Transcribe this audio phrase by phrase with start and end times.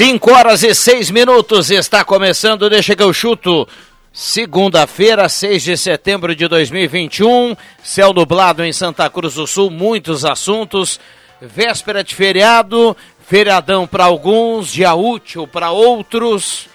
[0.00, 3.68] 5 horas e 6 minutos, está começando, deixa que eu chuto.
[4.10, 10.98] Segunda-feira, 6 de setembro de 2021, céu nublado em Santa Cruz do Sul, muitos assuntos.
[11.38, 16.66] Véspera de feriado, feriadão para alguns, dia útil para outros.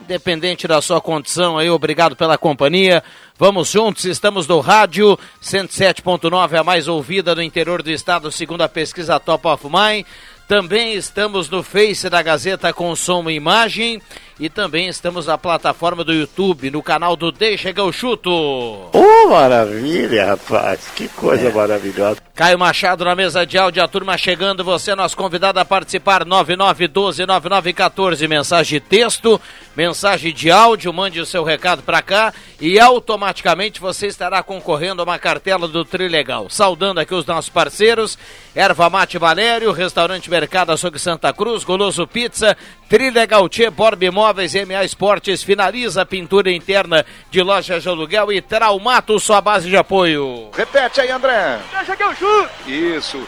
[0.00, 3.04] Independente da sua condição aí, obrigado pela companhia.
[3.38, 8.68] Vamos juntos, estamos no rádio 107.9, a mais ouvida do interior do estado, segundo a
[8.68, 10.04] pesquisa Top of Mind.
[10.48, 14.02] Também estamos no Face da Gazeta com som e imagem.
[14.40, 18.30] E também estamos na plataforma do YouTube, no canal do Deixa eu chuto.
[18.30, 20.90] Oh, maravilha, rapaz.
[20.94, 21.52] Que coisa é.
[21.52, 22.22] maravilhosa.
[22.34, 24.64] Caio Machado na mesa de áudio, a turma chegando.
[24.64, 26.24] Você é nosso convidado a participar.
[26.24, 28.26] 9912-9914.
[28.26, 29.38] Mensagem de texto,
[29.76, 30.94] mensagem de áudio.
[30.94, 35.84] Mande o seu recado para cá e automaticamente você estará concorrendo a uma cartela do
[35.84, 36.48] Trilegal.
[36.48, 38.18] Saudando aqui os nossos parceiros:
[38.54, 42.56] Erva Mate Valério, Restaurante Mercado Açougue Santa Cruz, Goloso Pizza,
[42.92, 48.42] Trilegal Tchê, Borb Imóveis, MA Esportes, finaliza a pintura interna de loja de aluguel e
[48.42, 50.50] Traumato, sua base de apoio.
[50.52, 51.58] Repete aí, André.
[51.72, 52.50] Deixa que eu chuto.
[52.66, 53.26] Isso.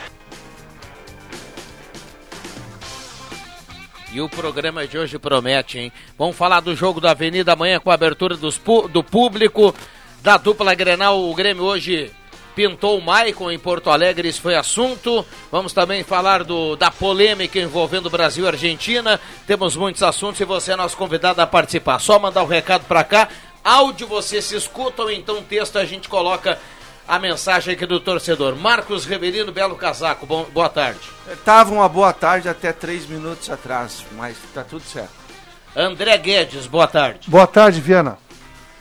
[4.13, 5.93] E o programa de hoje promete, hein?
[6.19, 8.61] Vamos falar do jogo da Avenida amanhã com a abertura dos,
[8.91, 9.75] do público,
[10.21, 11.19] da dupla Grenal.
[11.19, 12.13] O Grêmio hoje
[12.55, 15.25] pintou o Maicon em Porto Alegre, isso foi assunto.
[15.51, 19.21] Vamos também falar do, da polêmica envolvendo Brasil e Argentina.
[19.47, 21.99] Temos muitos assuntos e você é nosso convidado a participar.
[21.99, 23.29] Só mandar o um recado para cá.
[23.63, 26.59] Áudio você se escuta ou então texto a gente coloca
[27.07, 28.57] a mensagem aqui do torcedor.
[28.57, 31.01] Marcos Reverino, belo casaco, bom, boa tarde.
[31.45, 35.25] Tava uma boa tarde até três minutos atrás, mas tá tudo certo.
[35.77, 37.29] André Guedes, boa tarde.
[37.29, 38.19] Boa tarde, Viana.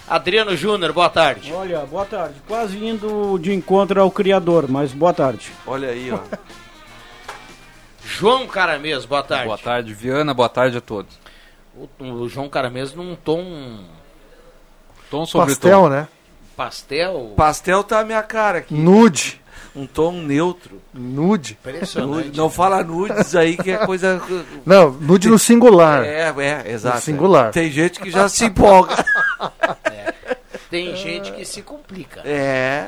[0.08, 1.52] Adriano Júnior, boa tarde.
[1.54, 2.36] Olha, boa tarde.
[2.48, 5.52] Quase indo de encontro ao Criador, mas boa tarde.
[5.66, 6.20] Olha aí, ó.
[8.06, 9.46] João Caramês, boa tarde.
[9.46, 11.18] Boa tarde, Viana, boa tarde a todos.
[11.76, 13.80] O, o João Caramês num tom.
[15.10, 15.90] Tom sobre Pastel, tom.
[15.90, 16.08] né?
[16.56, 17.34] Pastel?
[17.36, 18.74] Pastel tá a minha cara aqui.
[18.74, 19.42] Nude.
[19.76, 20.80] Um tom neutro.
[20.94, 21.58] Nude.
[21.60, 22.26] Impressionante.
[22.26, 22.38] Nude.
[22.38, 24.22] Não fala nudes aí que é coisa.
[24.66, 26.04] Não, nude no singular.
[26.04, 26.98] É, é, exato.
[26.98, 27.52] No singular.
[27.52, 29.04] Tem gente que já se empolga.
[30.74, 32.22] Tem gente que se complica.
[32.26, 32.88] É.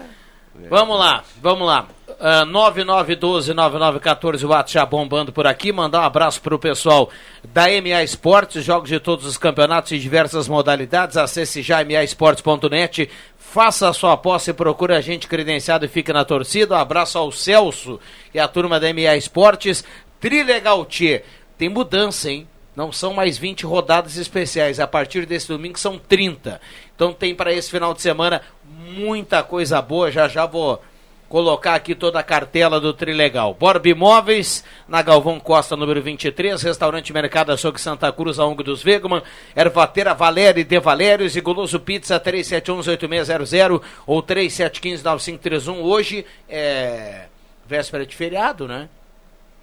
[0.71, 1.87] Vamos lá, vamos lá.
[2.09, 5.71] Uh, 9912-9914, o WhatsApp bombando por aqui.
[5.71, 7.11] Mandar um abraço para o pessoal
[7.43, 11.15] da MA Esportes, jogos de todos os campeonatos e diversas modalidades.
[11.15, 13.07] Acesse já maesportes.net,
[13.37, 16.73] faça a sua aposta e procure a gente credenciado e fique na torcida.
[16.73, 17.99] Um abraço ao Celso
[18.33, 19.83] e a turma da MA Esportes.
[20.19, 21.21] Trilegal Tchê,
[21.55, 22.47] tem mudança, hein?
[22.75, 24.79] Não são mais 20 rodadas especiais.
[24.79, 26.59] A partir desse domingo são 30.
[26.95, 30.11] Então tem para esse final de semana muita coisa boa.
[30.11, 30.81] Já já vou
[31.29, 33.53] colocar aqui toda a cartela do Trilegal.
[33.53, 38.83] Borb Imóveis, na Galvão Costa, número 23, Restaurante Mercado Açougue Santa Cruz, a ONG dos
[38.83, 39.21] Vegman,
[39.55, 45.81] Ervateira Valéria de Valérios e Goloso Pizza 3711-8600 ou 3715-9531.
[45.81, 47.25] Hoje é
[47.67, 48.87] véspera de feriado, né?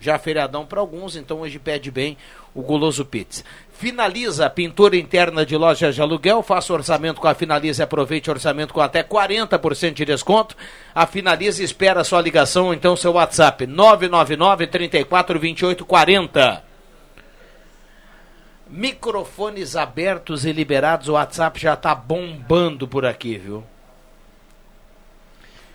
[0.01, 2.19] Já feriadão para alguns, então hoje pede bem
[2.55, 3.45] o Goloso Pizza.
[3.73, 8.31] Finaliza a pintura interna de loja de aluguel, faça orçamento com a Finaliza e aproveite
[8.31, 10.57] orçamento com até 40% de desconto.
[10.95, 16.65] A Finaliza espera a sua ligação, então seu WhatsApp 999 34 28 40.
[18.69, 23.65] Microfones abertos e liberados, o WhatsApp já está bombando por aqui, viu?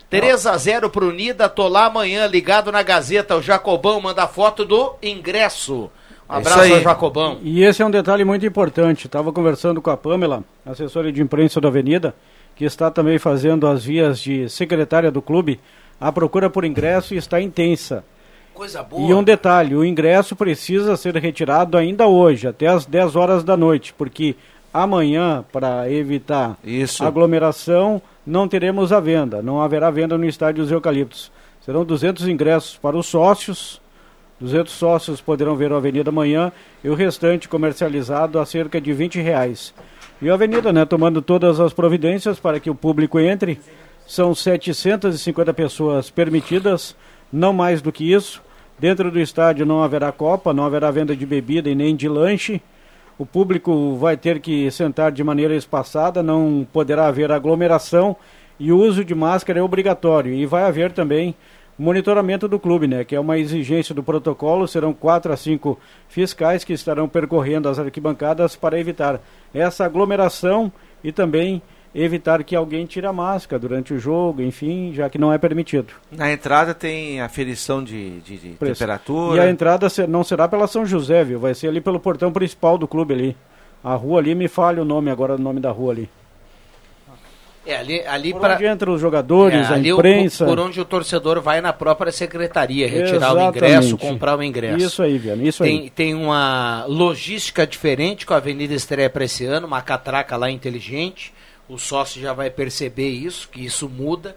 [0.09, 3.35] 3 a 0 pro Nida, tô lá amanhã ligado na Gazeta.
[3.35, 5.91] O Jacobão manda foto do ingresso.
[6.29, 6.83] Um É abraço isso ao aí.
[6.83, 7.38] Jacobão.
[7.41, 9.06] E esse é um detalhe muito importante.
[9.07, 12.13] Estava conversando com a Pamela, assessora de imprensa da Avenida,
[12.56, 15.59] que está também fazendo as vias de secretária do clube.
[16.00, 18.03] A procura por ingresso está intensa.
[18.53, 19.07] Coisa boa.
[19.09, 23.56] E um detalhe, o ingresso precisa ser retirado ainda hoje, até às 10 horas da
[23.56, 24.35] noite, porque
[24.73, 27.03] amanhã, para evitar Isso.
[27.06, 29.41] aglomeração, não teremos a venda.
[29.41, 31.31] Não haverá venda no estádio dos Eucaliptos.
[31.63, 33.80] Serão 200 ingressos para os sócios.
[34.39, 36.51] 200 sócios poderão ver a Avenida amanhã
[36.83, 39.73] e o restante comercializado a cerca de 20 reais.
[40.21, 43.59] E a Avenida, né, tomando todas as providências para que o público entre.
[44.07, 46.95] São 750 pessoas permitidas,
[47.31, 48.41] não mais do que isso.
[48.79, 52.61] Dentro do estádio não haverá copa, não haverá venda de bebida e nem de lanche.
[53.17, 58.15] O público vai ter que sentar de maneira espaçada, não poderá haver aglomeração
[58.59, 60.33] e o uso de máscara é obrigatório.
[60.33, 61.35] E vai haver também
[61.77, 64.68] monitoramento do clube, né, que é uma exigência do protocolo.
[64.68, 69.21] Serão quatro a cinco fiscais que estarão percorrendo as arquibancadas para evitar
[69.53, 70.71] essa aglomeração
[71.03, 71.62] e também
[71.94, 75.94] evitar que alguém tire a máscara durante o jogo, enfim, já que não é permitido.
[76.12, 79.38] Na entrada tem aferição de, de, de temperatura.
[79.38, 81.39] E a entrada não será pela São José, viu?
[81.39, 83.38] Vai ser ali pelo portão principal do clube ali.
[83.83, 86.09] A rua ali, me falha o nome agora, o nome da rua ali.
[87.67, 88.53] É, ali, ali Por para.
[88.55, 90.45] onde entram os jogadores, a ali o- imprensa.
[90.45, 93.57] por onde o torcedor vai na própria secretaria retirar o Exatamente.
[93.57, 94.77] ingresso, comprar o ingresso.
[94.85, 95.69] Isso aí, Viana, isso aí.
[95.69, 100.49] Tem, tem uma logística diferente com a Avenida Estreia para esse ano, uma catraca lá
[100.49, 101.33] inteligente.
[101.67, 104.35] O sócio já vai perceber isso, que isso muda.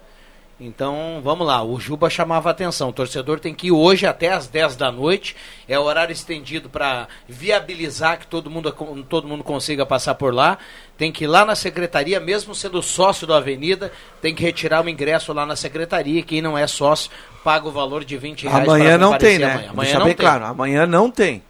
[0.63, 2.89] Então, vamos lá, o Juba chamava a atenção.
[2.89, 5.35] O torcedor tem que ir hoje até às 10 da noite.
[5.67, 8.71] É horário estendido para viabilizar que todo mundo,
[9.09, 10.59] todo mundo consiga passar por lá.
[10.95, 13.91] Tem que ir lá na secretaria, mesmo sendo sócio da Avenida,
[14.21, 16.21] tem que retirar o ingresso lá na secretaria.
[16.21, 17.09] Quem não é sócio
[17.43, 19.53] paga o valor de 20 reais Amanhã não tem, né?
[19.53, 20.25] Amanhã, amanhã não bem tem.
[20.27, 21.41] claro, amanhã não tem.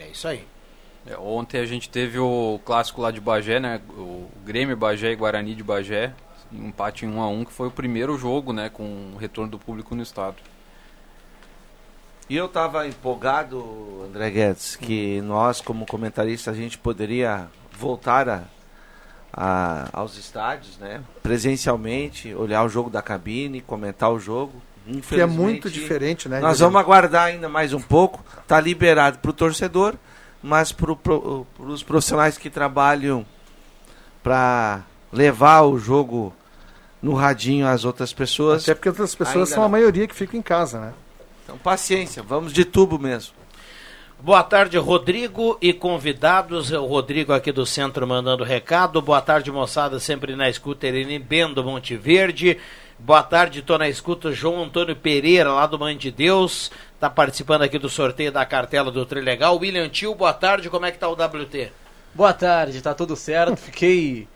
[0.00, 0.42] É isso aí.
[1.06, 3.82] É, ontem a gente teve o clássico lá de Bagé, né?
[3.90, 6.14] O Grêmio Bagé e Guarani de Bagé.
[6.52, 8.68] Um empate em 1 a 1 que foi o primeiro jogo, né?
[8.68, 10.36] Com o retorno do público no estado.
[12.28, 17.46] E eu estava empolgado, André Guedes, que nós, como comentaristas, a gente poderia
[17.78, 18.42] voltar a,
[19.32, 21.02] a- aos estádios, né?
[21.22, 24.60] Presencialmente, olhar o jogo da cabine, comentar o jogo.
[25.02, 26.40] Que é muito diferente, né?
[26.40, 28.24] Nós vamos aguardar ainda mais um pouco.
[28.42, 29.94] Está liberado para o torcedor,
[30.42, 30.92] mas para
[31.60, 33.24] os profissionais que trabalham
[34.22, 34.82] para
[35.12, 36.34] levar o jogo
[37.02, 38.62] no radinho às outras pessoas.
[38.64, 39.70] Até porque outras pessoas Ainda são a não.
[39.70, 40.92] maioria que ficam em casa, né?
[41.44, 43.34] Então, paciência, vamos de tubo mesmo.
[44.18, 46.72] Boa tarde, Rodrigo e convidados.
[46.72, 49.00] É O Rodrigo aqui do centro mandando recado.
[49.02, 52.58] Boa tarde, moçada, sempre na escuta, Irene Bendo Monteverde.
[52.98, 56.72] Boa tarde, tô na escuta, João Antônio Pereira, lá do Mãe de Deus.
[56.98, 59.58] Tá participando aqui do sorteio da cartela do Trilegal.
[59.58, 61.70] William Tio, boa tarde, como é que tá o WT?
[62.14, 63.56] Boa tarde, tá tudo certo.
[63.58, 64.26] Fiquei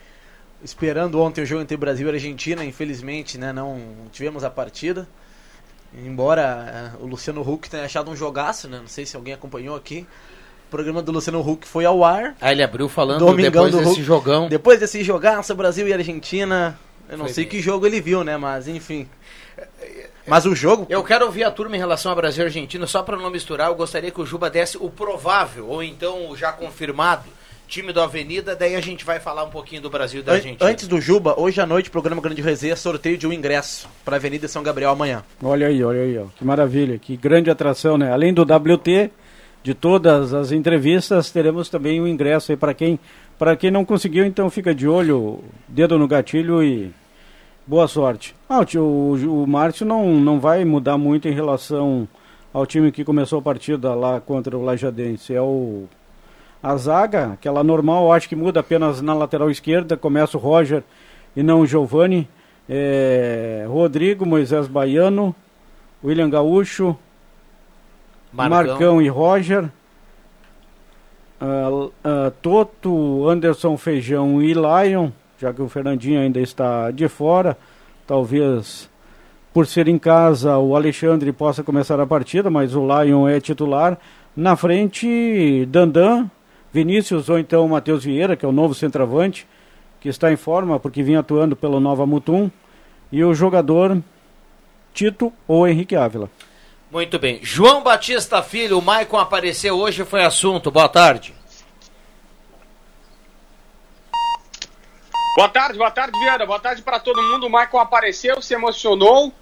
[0.63, 3.81] esperando ontem o jogo entre Brasil e Argentina, infelizmente, né, não
[4.13, 5.09] tivemos a partida.
[5.93, 8.79] Embora eh, o Luciano Huck tenha achado um jogaço, né?
[8.79, 10.07] Não sei se alguém acompanhou aqui.
[10.69, 12.37] O programa do Luciano Huck foi ao ar.
[12.41, 14.03] Aí ele abriu falando Domingão depois do desse Hulk.
[14.05, 14.49] jogão.
[14.49, 16.79] Depois desse jogaço, Brasil e Argentina.
[17.09, 17.51] Eu não Foi sei bem.
[17.51, 18.37] que jogo ele viu, né?
[18.37, 19.09] Mas enfim.
[20.29, 20.87] Mas o jogo.
[20.89, 23.67] Eu quero ouvir a turma em relação ao Brasil e Argentina, só para não misturar,
[23.69, 27.25] eu gostaria que o Juba desse o provável, ou então o já confirmado,
[27.71, 30.37] time do Avenida, daí a gente vai falar um pouquinho do Brasil e da An-
[30.37, 30.71] Argentina.
[30.71, 34.49] Antes do Juba, hoje à noite, programa Grande Resenha, sorteio de um ingresso para Avenida
[34.49, 35.23] São Gabriel amanhã.
[35.43, 36.25] Olha aí, olha aí, ó.
[36.37, 38.13] que maravilha, que grande atração, né?
[38.13, 39.11] Além do WT,
[39.63, 42.99] de todas as entrevistas, teremos também o ingresso aí para quem,
[43.39, 45.39] para quem não conseguiu, então fica de olho,
[45.69, 46.91] dedo no gatilho e
[47.67, 48.35] boa sorte.
[48.49, 52.09] Ah, o, tio- o, o Márcio não, não vai mudar muito em relação
[52.53, 55.33] ao time que começou a partida lá contra o Lajadense.
[55.35, 55.85] É o
[56.63, 60.83] a zaga, aquela normal, acho que muda apenas na lateral esquerda, começa o Roger
[61.35, 62.29] e não o Giovani.
[62.69, 65.35] É, Rodrigo, Moisés Baiano,
[66.05, 66.97] William Gaúcho,
[68.33, 69.69] Marcão, e Roger,
[71.41, 77.57] ah, ah, Toto, Anderson Feijão e Lion, já que o Fernandinho ainda está de fora,
[78.07, 78.89] talvez
[79.53, 83.99] por ser em casa o Alexandre possa começar a partida, mas o Lion é titular.
[84.37, 86.31] Na frente, Dandan,
[86.73, 89.47] Vinícius ou então Matheus Vieira, que é o novo centroavante,
[90.01, 92.51] que está em forma porque vinha atuando pelo Nova Mutum,
[93.13, 94.01] e o jogador
[94.95, 96.31] Tito ou Henrique Ávila.
[96.91, 97.41] Muito bem.
[97.43, 100.71] João Batista Filho, o Maicon apareceu hoje, foi assunto.
[100.71, 101.35] Boa tarde.
[105.37, 106.45] Boa tarde, boa tarde, Viana.
[106.45, 107.47] Boa tarde para todo mundo.
[107.47, 109.33] O Michael apareceu, se emocionou,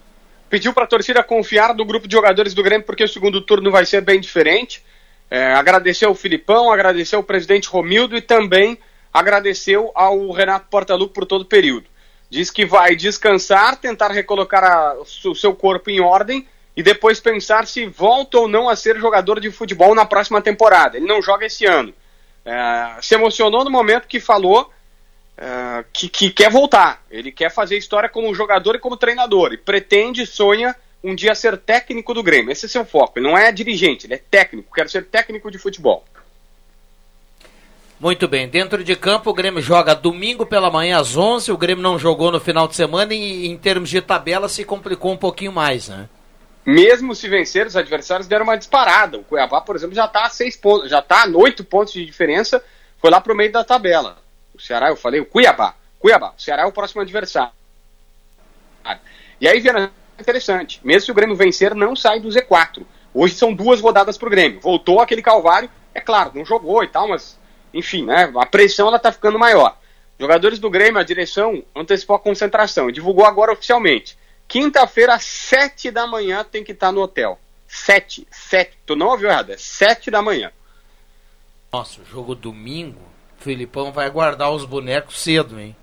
[0.51, 3.71] pediu para a torcida confiar no grupo de jogadores do Grêmio, porque o segundo turno
[3.71, 4.85] vai ser bem diferente.
[5.31, 8.79] É, agradeceu o Filipão, agradeceu o presidente Romildo e também
[9.13, 11.87] agradeceu ao Renato Portaluppi por todo o período.
[12.31, 14.95] Diz que vai descansar, tentar recolocar a-
[15.25, 19.41] o seu corpo em ordem e depois pensar se volta ou não a ser jogador
[19.41, 20.97] de futebol na próxima temporada.
[20.97, 21.93] Ele não joga esse ano.
[22.45, 24.73] é, se emocionou no momento que falou
[25.37, 27.03] é, que, que quer voltar.
[27.11, 29.53] Ele quer fazer história como jogador e como treinador.
[29.53, 32.51] E pretende, sonha um dia ser técnico do Grêmio.
[32.51, 33.19] Esse é seu foco.
[33.19, 34.75] Ele não é dirigente, ele é técnico.
[34.75, 36.05] Quero ser técnico de futebol.
[38.01, 41.83] Muito bem, dentro de campo o Grêmio joga domingo pela manhã às 11, o Grêmio
[41.83, 45.51] não jogou no final de semana e em termos de tabela se complicou um pouquinho
[45.51, 46.09] mais, né?
[46.65, 49.19] Mesmo se vencer, os adversários deram uma disparada.
[49.19, 52.07] O Cuiabá, por exemplo, já está a seis pontos, já está a oito pontos de
[52.07, 52.63] diferença,
[53.01, 54.19] foi lá para o meio da tabela.
[54.55, 55.75] O Ceará, eu falei, o Cuiabá.
[55.99, 57.53] Cuiabá, o Ceará é o próximo adversário.
[59.41, 59.91] E aí, Viana,
[60.23, 60.81] interessante.
[60.85, 62.83] Mesmo se o Grêmio vencer, não sai do Z4.
[63.13, 64.61] Hoje são duas rodadas para o Grêmio.
[64.61, 67.39] Voltou aquele calvário, é claro, não jogou e tal, mas
[67.73, 69.77] enfim, né, a pressão ela tá ficando maior.
[70.19, 74.19] Jogadores do Grêmio, a direção antecipou a concentração, divulgou agora oficialmente.
[74.49, 77.39] Quinta-feira, às sete da manhã, tem que estar no hotel.
[77.69, 78.73] Sete, sete.
[78.87, 80.51] Tu não ouviu errado, é sete da manhã.
[81.73, 83.01] Nossa, o jogo domingo,
[83.39, 85.77] o Filipão vai guardar os bonecos cedo, hein?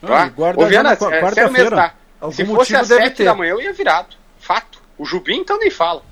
[0.00, 0.22] Tá?
[0.22, 1.94] Ah, guarda Ô, Viana, é, quarta-feira.
[2.20, 2.26] Tá?
[2.26, 3.24] Algum Se fosse motivo às deve sete ter.
[3.24, 4.16] da manhã, eu ia virado.
[4.38, 4.80] Fato.
[4.96, 6.02] O Jubim, então, nem fala.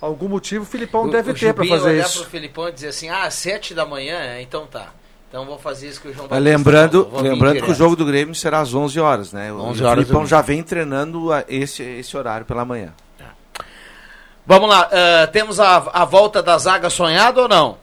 [0.00, 2.20] Algum motivo o Filipão O- deve o ter para fazer olhar isso.
[2.22, 4.88] pro Filipão e dizer assim, ah, às sete da manhã, é, então tá.
[5.28, 8.04] Então vou fazer isso que o João Batista lembrando, falou, lembrando que o jogo do
[8.04, 9.50] Grêmio será às 11 horas, né?
[9.52, 12.92] 11 o horas Filipão do já vem treinando a- esse, esse horário pela manhã.
[14.44, 17.78] Vamos lá, eh, temos a, a volta da zaga sonhada ou não?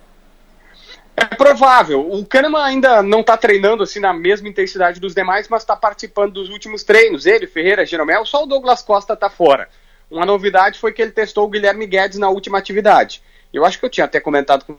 [1.20, 2.10] É provável.
[2.12, 6.34] O Kahneman ainda não está treinando assim na mesma intensidade dos demais, mas está participando
[6.34, 7.26] dos últimos treinos.
[7.26, 9.68] Ele, Ferreira, Jeromel, só o Douglas Costa está fora.
[10.10, 13.22] Uma novidade foi que ele testou o Guilherme Guedes na última atividade.
[13.54, 14.78] Eu acho que eu tinha até comentado com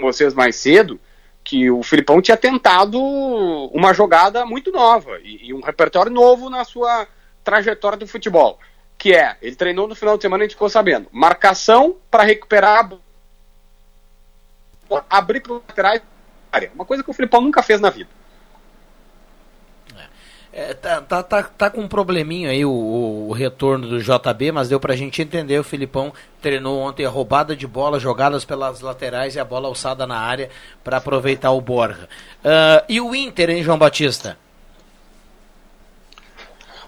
[0.00, 1.00] vocês mais cedo
[1.44, 3.00] que o Filipão tinha tentado
[3.72, 7.06] uma jogada muito nova e, e um repertório novo na sua
[7.42, 8.58] trajetória do futebol.
[8.96, 12.78] Que é, ele treinou no final de semana, a gente ficou sabendo, marcação para recuperar
[12.78, 12.98] a
[15.08, 16.02] abrir para o laterais.
[16.74, 18.10] Uma coisa que o Filipão nunca fez na vida.
[20.54, 24.68] É, tá, tá, tá, tá com um probleminho aí o, o- retorno do JB, mas
[24.68, 25.58] deu pra gente entender.
[25.58, 26.12] O Filipão
[26.42, 30.50] treinou ontem a roubada de bola, jogadas pelas laterais e a bola alçada na área
[30.84, 32.06] para aproveitar o Borja.
[32.44, 34.36] Ah, e o Inter, hein, João Batista?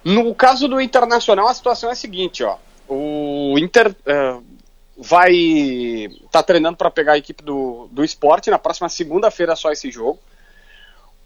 [0.05, 2.59] No caso do Internacional, a situação é a seguinte, ó.
[2.87, 4.37] O Inter eh,
[4.97, 9.91] vai tá treinando para pegar a equipe do, do esporte na próxima segunda-feira só esse
[9.91, 10.19] jogo.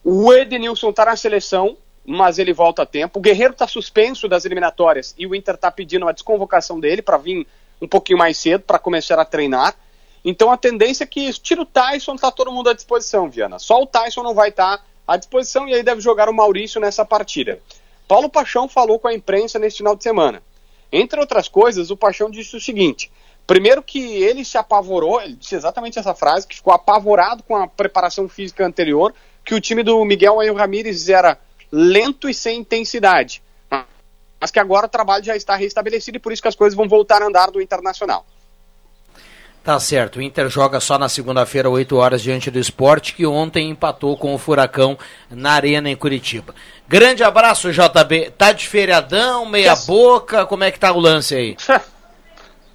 [0.03, 3.19] O Edenilson tá na seleção, mas ele volta a tempo.
[3.19, 7.19] O Guerreiro tá suspenso das eliminatórias e o Inter tá pedindo a desconvocação dele para
[7.19, 7.47] vir
[7.81, 9.75] um pouquinho mais cedo para começar a treinar.
[10.25, 13.59] Então a tendência é que tira o Tyson, tá todo mundo à disposição, Viana.
[13.59, 17.05] Só o Tyson não vai estar à disposição e aí deve jogar o Maurício nessa
[17.05, 17.61] partida.
[18.07, 20.43] Paulo Paixão falou com a imprensa neste final de semana.
[20.91, 23.13] Entre outras coisas, o Paixão disse o seguinte:
[23.49, 27.67] primeiro que ele se apavorou, ele disse exatamente essa frase, que ficou apavorado com a
[27.67, 31.39] preparação física anterior, que o time do Miguel Angel Ramírez era
[31.73, 33.43] lento e sem intensidade.
[34.39, 36.87] Mas que agora o trabalho já está restabelecido e por isso que as coisas vão
[36.87, 38.27] voltar a andar do Internacional.
[39.65, 43.71] Tá certo, o Inter joga só na segunda-feira, 8 horas, diante do esporte, que ontem
[43.71, 44.97] empatou com o Furacão
[45.31, 46.55] na Arena em Curitiba.
[46.87, 48.31] Grande abraço, JB.
[48.37, 51.57] Tá de feriadão, meia boca, como é que tá o lance aí?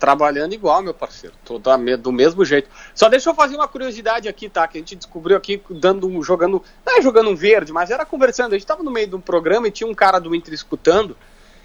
[0.04, 1.34] Trabalhando igual, meu parceiro.
[1.46, 2.70] Tô do mesmo jeito.
[2.94, 4.68] Só deixa eu fazer uma curiosidade aqui, tá?
[4.68, 6.62] Que a gente descobriu aqui dando um, jogando.
[6.86, 8.52] Não é jogando um verde, mas era conversando.
[8.52, 11.16] A gente tava no meio de um programa e tinha um cara do Inter escutando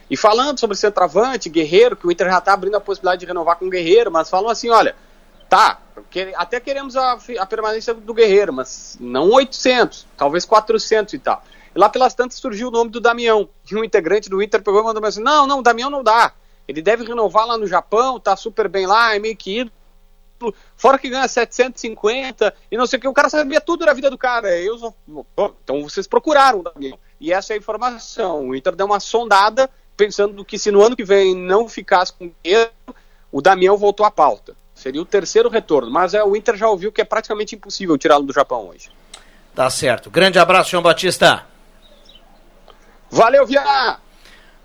[0.08, 3.56] e falando sobre centroavante, Guerreiro, que o Inter já tá abrindo a possibilidade de renovar
[3.56, 4.94] com o Guerreiro, mas falam assim, olha,
[5.48, 5.80] tá,
[6.36, 11.42] até queremos a, a permanência do Guerreiro, mas não 800, talvez 400 e tal.
[11.74, 14.80] E lá pelas tantas surgiu o nome do Damião, e um integrante do Inter pegou
[14.80, 16.32] e mandou assim, não, não, Damião não dá.
[16.68, 19.72] Ele deve renovar lá no Japão, tá super bem lá, é meio que ídolo,
[20.76, 23.08] fora que ganha 750 e não sei o que.
[23.08, 24.54] O cara sabia tudo da vida do cara.
[24.56, 24.94] Eu só-
[25.64, 26.98] então vocês procuraram o Damião.
[27.18, 28.48] E essa é a informação.
[28.48, 32.30] O Inter deu uma sondada pensando que se no ano que vem não ficasse com
[32.44, 32.70] dinheiro,
[33.32, 34.54] o Damião voltou à pauta.
[34.74, 35.90] Seria o terceiro retorno.
[35.90, 38.90] Mas é, o Inter já ouviu que é praticamente impossível tirá-lo do Japão hoje.
[39.56, 40.08] Tá certo.
[40.08, 41.44] Grande abraço, João Batista.
[43.10, 44.00] Valeu, Viana!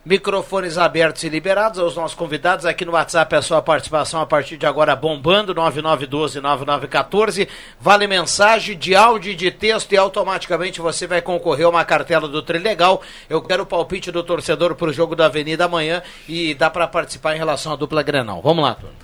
[0.05, 2.65] Microfones abertos e liberados aos nossos convidados.
[2.65, 7.47] Aqui no WhatsApp a sua participação a partir de agora bombando, 9912-9914.
[7.79, 12.27] Vale mensagem de áudio e de texto e automaticamente você vai concorrer a uma cartela
[12.27, 13.01] do Trilegal.
[13.29, 16.85] Eu quero o palpite do torcedor para o jogo da Avenida amanhã e dá para
[16.85, 18.41] participar em relação à dupla Grenal.
[18.41, 18.95] Vamos lá, turma.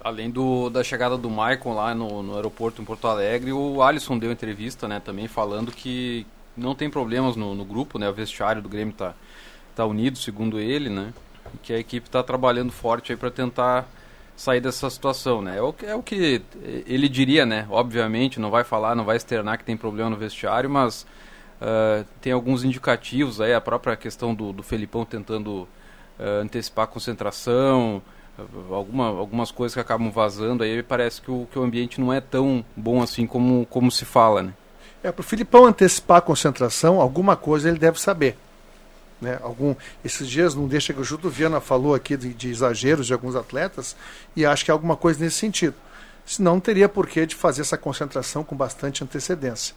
[0.00, 4.18] Além do, da chegada do Maicon lá no, no aeroporto em Porto Alegre, o Alisson
[4.18, 6.26] deu entrevista, né, também falando que
[6.56, 9.14] não tem problemas no, no grupo, né, o vestiário do Grêmio tá,
[9.74, 11.12] tá unido, segundo ele, né,
[11.52, 13.86] e que a equipe está trabalhando forte aí para tentar
[14.36, 15.58] sair dessa situação, né?
[15.58, 16.42] É o, que, é o que
[16.86, 17.66] ele diria, né?
[17.70, 21.06] Obviamente, não vai falar, não vai externar que tem problema no vestiário, mas
[21.60, 25.68] uh, tem alguns indicativos aí, a própria questão do, do Felipão tentando
[26.18, 28.02] uh, antecipar a concentração,
[28.70, 32.20] alguma, algumas coisas que acabam vazando, aí parece que o, que o ambiente não é
[32.20, 34.52] tão bom assim como, como se fala, né?
[35.02, 38.36] É, para o Filipão antecipar a concentração, alguma coisa ele deve saber.
[39.24, 39.38] Né?
[39.42, 43.14] Algum, esses dias, não deixa que o Juto Viana falou aqui de, de, exageros de
[43.14, 43.96] alguns atletas,
[44.36, 45.74] e acho que é alguma coisa nesse sentido.
[46.26, 49.74] Senão, não teria porquê de fazer essa concentração com bastante antecedência.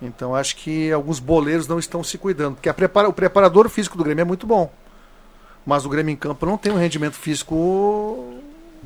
[0.00, 4.04] Então, acho que alguns boleiros não estão se cuidando, porque prepara, o preparador físico do
[4.04, 4.72] Grêmio é muito bom,
[5.64, 8.40] mas o Grêmio em campo não tem um rendimento físico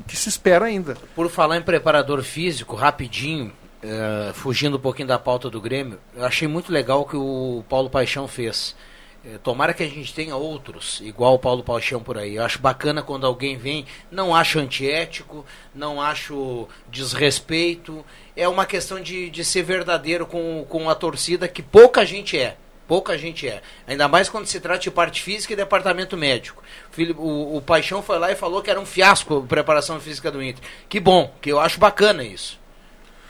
[0.07, 0.97] que se espera ainda.
[1.15, 3.51] Por falar em preparador físico, rapidinho,
[3.83, 7.63] uh, fugindo um pouquinho da pauta do Grêmio, eu achei muito legal o que o
[7.69, 8.75] Paulo Paixão fez.
[9.23, 12.35] Uh, tomara que a gente tenha outros, igual o Paulo Paixão por aí.
[12.35, 18.03] Eu acho bacana quando alguém vem, não acho antiético, não acho desrespeito.
[18.35, 22.57] É uma questão de, de ser verdadeiro com, com a torcida, que pouca gente é
[22.91, 23.61] pouca gente é.
[23.87, 26.61] Ainda mais quando se trata de parte física e departamento médico.
[27.17, 30.43] O, o, Paixão foi lá e falou que era um fiasco a preparação física do
[30.43, 30.61] Inter.
[30.89, 32.59] Que bom, que eu acho bacana isso.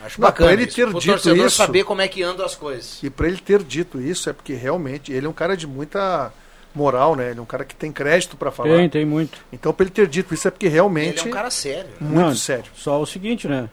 [0.03, 0.75] Acho Não, bacana ele isso.
[0.75, 3.01] ter o dito torcedor isso, saber como é que andam as coisas.
[3.03, 6.31] E para ele ter dito isso é porque realmente ele é um cara de muita
[6.73, 7.29] moral, né?
[7.31, 8.77] Ele é um cara que tem crédito para falar.
[8.77, 9.37] Tem, tem muito.
[9.53, 11.89] Então para ele ter dito isso é porque realmente Ele é um cara sério.
[11.99, 12.71] muito Não, sério.
[12.75, 13.69] Só o seguinte, né?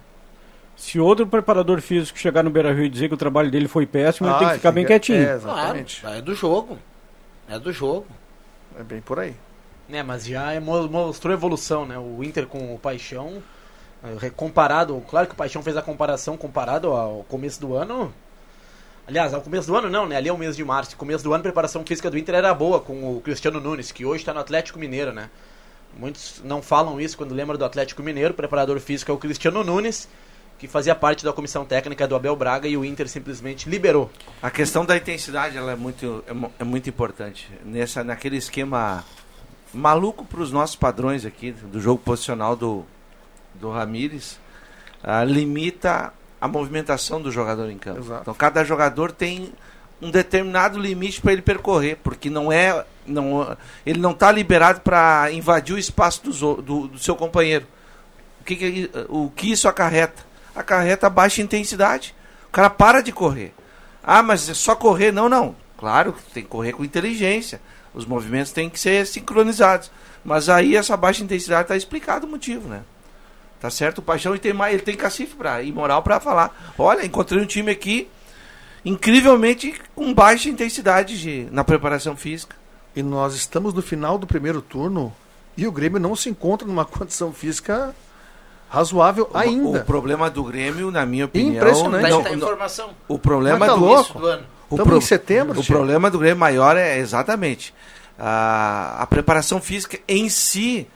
[0.77, 3.85] Se outro preparador físico chegar no Beira Rio e dizer que o trabalho dele foi
[3.87, 5.19] péssimo, ele tem Ah, que ficar bem quietinho.
[5.23, 6.07] É, Claro, exatamente.
[6.07, 6.79] é do jogo.
[7.49, 8.07] É do jogo.
[8.79, 9.35] É bem por aí.
[9.91, 11.99] É, mas já é- mo- mostrou evolução, né?
[11.99, 13.43] O Inter com o Paixão,
[14.37, 18.13] comparado, claro que o Paixão fez a comparação comparado ao começo do ano.
[19.07, 20.17] Aliás, ao começo do ano não, né?
[20.17, 20.97] Ali é o mês de março.
[20.97, 24.05] Começo do ano a preparação física do Inter era boa com o Cristiano Nunes, que
[24.05, 25.31] hoje está no Atlético Mineiro, né?
[25.99, 28.33] Muitos não falam isso quando lembram do Atlético Mineiro.
[28.33, 30.07] O preparador físico é o Cristiano Nunes,
[30.59, 34.11] que fazia parte da comissão técnica do Abel Braga e o Inter simplesmente liberou.
[34.43, 37.51] A questão da intensidade ela é muito, é, é muito importante.
[37.65, 39.03] Nessa, naquele esquema
[39.73, 42.85] maluco para os nossos padrões aqui, do jogo posicional do,
[43.61, 44.39] do Ramires,
[45.03, 48.01] ah, limita a movimentação do jogador em campo.
[48.01, 48.23] Exato.
[48.23, 49.53] Então cada jogador tem
[50.01, 55.31] um determinado limite para ele percorrer, porque não é, não, ele não está liberado para
[55.33, 57.67] invadir o espaço dos o- do, do seu companheiro.
[58.41, 60.23] O que, que, o que isso acarreta?
[60.55, 62.15] Acarreta baixa intensidade.
[62.49, 63.53] O cara para de correr.
[64.03, 65.13] Ah, mas é só correr?
[65.13, 65.55] Não, não.
[65.77, 67.61] Claro que tem que correr com inteligência.
[67.93, 69.91] Os movimentos têm que ser sincronizados.
[70.25, 72.81] Mas aí essa baixa intensidade está explicado o motivo, né?
[73.61, 73.99] Tá certo?
[73.99, 76.73] O Paixão ele tem, mais, ele tem cacife pra, e moral para falar.
[76.79, 78.09] Olha, encontrei um time aqui
[78.85, 82.57] incrivelmente com baixa intensidade de, na preparação física.
[82.95, 85.13] E nós estamos no final do primeiro turno
[85.57, 87.95] e o Grêmio não se encontra numa condição física
[88.69, 89.81] razoável O- ainda.
[89.81, 92.11] O, problema do Grêmio, na minha opinião, Impressionante.
[92.11, 92.91] Não, não, informação.
[93.09, 94.19] o problema Mas tá do louco.
[94.19, 94.43] Do ano.
[94.71, 97.75] O Estamos pro- em setembro, O problema do Grêmio maior é exatamente
[98.19, 100.87] a, a preparação física em si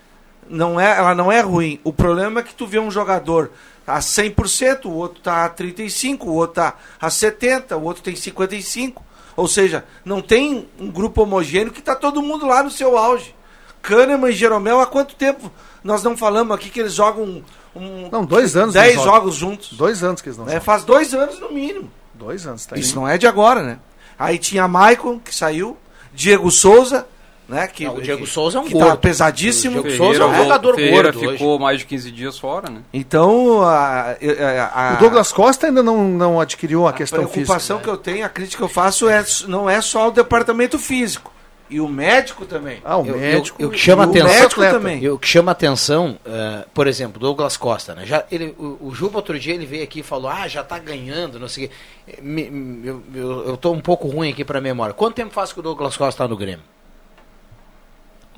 [0.48, 1.80] não é, ela não é ruim.
[1.84, 3.50] O problema é que tu vê um jogador
[3.86, 8.14] a 100%, o outro tá a 35, o outro tá a 70, o outro tem
[8.14, 9.04] 55.
[9.36, 13.34] Ou seja, não tem um grupo homogêneo que tá todo mundo lá no seu auge.
[13.80, 15.50] Kahneman e Jeromel, há quanto tempo
[15.82, 17.42] nós não falamos aqui que eles jogam
[17.74, 19.14] um, Não, dois anos 10 eles jogam.
[19.14, 19.72] jogos juntos?
[19.72, 20.60] Dois anos que eles não são.
[20.60, 21.90] Faz dois anos no mínimo.
[22.14, 23.78] Dois anos, tá Isso não é de agora, né?
[24.18, 25.76] Aí tinha Maicon, que saiu,
[26.14, 27.06] Diego Souza,
[27.52, 27.68] né?
[27.68, 28.88] Que, Não, o Diego que- Souza é um que gordo.
[28.88, 29.80] Tá pesadíssimo.
[29.80, 31.38] O Diego Souza é um jogador Ferreira gordo hoje.
[31.38, 32.80] ficou mais de 15 dias fora, né?
[32.92, 37.78] Então, a, a, a- O Douglas Costa ainda não, não adquiriu a, a questão preocupação
[37.78, 37.84] física.
[37.84, 41.30] que eu tenho, a crítica que eu faço é, não é só o departamento físico.
[41.70, 42.80] E o médico também.
[42.84, 43.56] Ah, o Eu- eu- médico.
[43.62, 44.74] eu que chama e o atenção- médico atleta.
[44.74, 45.08] também.
[45.08, 48.04] O que chama atenção, eh, por exemplo, Douglas Costa, né?
[48.04, 50.78] Já, ele, o, o Juba outro dia ele veio aqui e falou, ah, já tá
[50.78, 51.74] ganhando, não sei o quê.
[52.20, 54.92] Me- me- eu, eu, eu tô um pouco ruim aqui pra memória.
[54.92, 56.62] Quanto tempo faz que o Douglas Costa tá no Grêmio?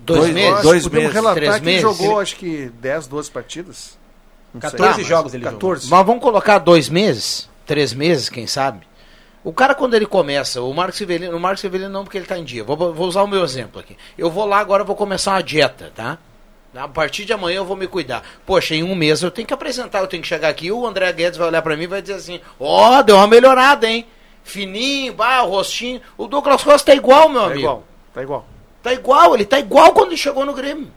[0.04, 0.62] Dois, Dois- meses?
[0.62, 1.82] dois Podemos meses, relatar três que meses.
[1.84, 3.98] ele jogou Ele- acho que 10, 12 partidas.
[4.52, 4.70] Não sei.
[4.70, 5.90] 14 Ah, jogos mas ele 14.
[5.90, 8.86] Mas vamos colocar dois meses, três meses, quem sabe?
[9.42, 12.38] O cara, quando ele começa, o Marcos Severino, o Marcos Severino não, porque ele tá
[12.38, 12.64] em dia.
[12.64, 13.96] Vou, vou usar o meu exemplo aqui.
[14.16, 16.18] Eu vou lá agora, vou começar uma dieta, tá?
[16.74, 18.22] A partir de amanhã eu vou me cuidar.
[18.46, 21.12] Poxa, em um mês eu tenho que apresentar, eu tenho que chegar aqui, o André
[21.12, 24.06] Guedes vai olhar pra mim e vai dizer assim: Ó, deu uma melhorada, hein?
[24.42, 26.00] Fininho, bah, o rostinho.
[26.18, 27.60] O Douglas Costa tá igual, meu Tá amigo.
[27.60, 28.46] igual, tá igual.
[28.84, 30.92] Tá igual, ele tá igual quando ele chegou no Grêmio.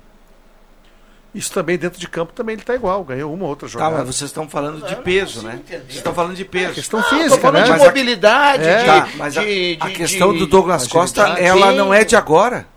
[1.34, 3.98] Isso também dentro de campo também ele tá igual, ganhou uma ou outra Tá, jogada.
[3.98, 5.54] mas vocês estão falando de peso, né?
[5.56, 5.84] entender.
[5.84, 6.74] Vocês estão falando de peso.
[6.74, 7.64] questão Ah, tô física, falando né?
[7.64, 8.80] de Mas a- mobilidade, É.
[8.80, 11.48] de, Tá, mas a, de- a de- questão do Douglas Costa, agilidade.
[11.48, 12.68] ela não é de agora.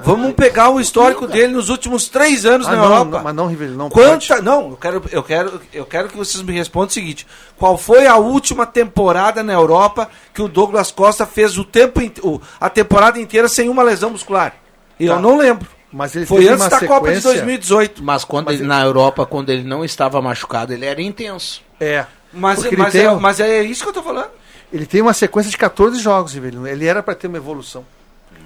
[0.00, 3.04] Vamos pegar o histórico dele nos últimos três anos Ah, na não, Europa.
[3.16, 4.28] não, mas não, Rivelino, não pode.
[4.28, 7.76] Quanta, não, eu quero, eu quero, eu quero que vocês me respondam o seguinte: qual
[7.76, 12.70] foi a última temporada na Europa que o Douglas Costa fez o tempo, o- a
[12.70, 14.54] temporada inteira sem uma lesão muscular?
[14.98, 15.20] Eu Tá.
[15.20, 15.68] não lembro.
[15.92, 18.04] Mas ele Foi antes uma da Copa de sequência- 2018.
[18.04, 21.62] Mas quando ele, na Europa, quando ele não estava machucado, ele era intenso.
[21.80, 22.04] É.
[22.30, 24.28] Mas, ele mas, tem é, um- mas é isso que eu tô falando.
[24.70, 26.66] Ele tem uma sequência de 14 jogos, Rivelino.
[26.68, 27.86] Ele era para ter uma evolução.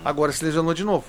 [0.04, 1.04] Agora se lesionou de novo.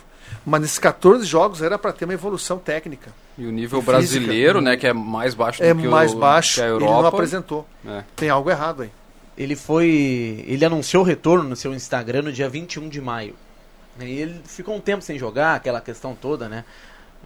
[0.45, 3.11] Mas nesses 14 jogos era para ter uma evolução técnica.
[3.37, 3.91] E o nível Física.
[3.97, 6.73] brasileiro, né, que é mais baixo É do que mais o, baixo, que a ele
[6.75, 6.91] Europa.
[6.93, 7.67] não apresentou.
[7.85, 8.03] É.
[8.15, 8.91] Tem algo errado aí.
[9.37, 10.43] Ele foi.
[10.47, 13.35] Ele anunciou o retorno no seu Instagram no dia 21 de maio.
[13.99, 16.63] E ele ficou um tempo sem jogar, aquela questão toda, né?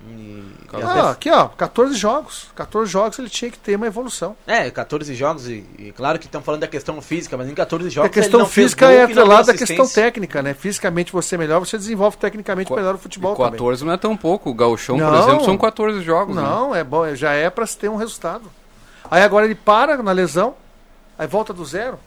[0.10, 2.48] E, e Ah, aqui ó, 14 jogos.
[2.56, 4.36] 14 jogos ele tinha que ter uma evolução.
[4.46, 7.88] É, 14 jogos, e, e claro que estão falando da questão física, mas em 14
[7.88, 8.10] a jogos.
[8.10, 10.54] ele questão física é atrelada à questão técnica, né?
[10.54, 14.16] Fisicamente você é melhor, você desenvolve tecnicamente melhor o futebol E 14 não é tão
[14.16, 14.50] pouco.
[14.50, 15.20] O Gauchão, por Não.
[15.24, 16.36] exemplo, são 14 jogos.
[16.36, 16.50] também.
[16.50, 16.56] né?
[16.56, 18.52] Não, é bom, já é para se ter um resultado.
[19.10, 20.56] Aí agora ele para na lesão,
[21.18, 22.00] aí volta do zero.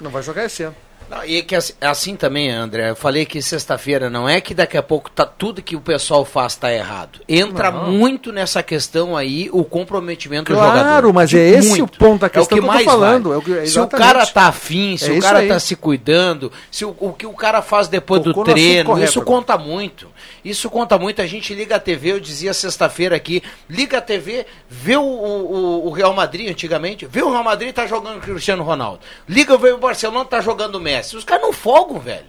[0.00, 0.76] Não vai jogar esse ano.
[1.10, 4.54] Não, e é que assim, assim também, André, eu falei que sexta-feira não é que
[4.54, 7.18] daqui a pouco tá tudo que o pessoal faz tá errado.
[7.28, 7.90] Entra Não.
[7.90, 10.80] muito nessa questão aí o comprometimento do jogador.
[10.84, 11.96] Claro, mas é esse Muito.
[11.96, 13.32] o ponto da questão é o que, que, eu tô falando.
[13.32, 16.52] É o que- se o cara tá afim, se É o cara tá se cuidando,
[16.70, 19.36] se o, o que o cara faz depois Tocou do treino, correto isso agora.
[19.36, 20.06] conta muito.
[20.44, 21.20] Isso conta muito.
[21.20, 25.86] A gente liga a TV, eu dizia sexta-feira aqui, liga a TV, vê o, o,
[25.88, 29.00] o Real Madrid antigamente, vê o Real Madrid tá jogando o Cristiano Ronaldo.
[29.28, 30.99] Liga, vê o Barcelona tá jogando o Messi.
[31.02, 32.26] Os caras não folgam, velho.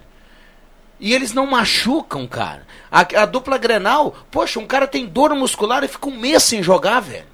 [0.98, 2.66] E eles não machucam, cara.
[2.90, 6.62] A, a dupla Grenal, poxa, um cara tem dor muscular e fica um mês sem
[6.62, 7.26] jogar, velho.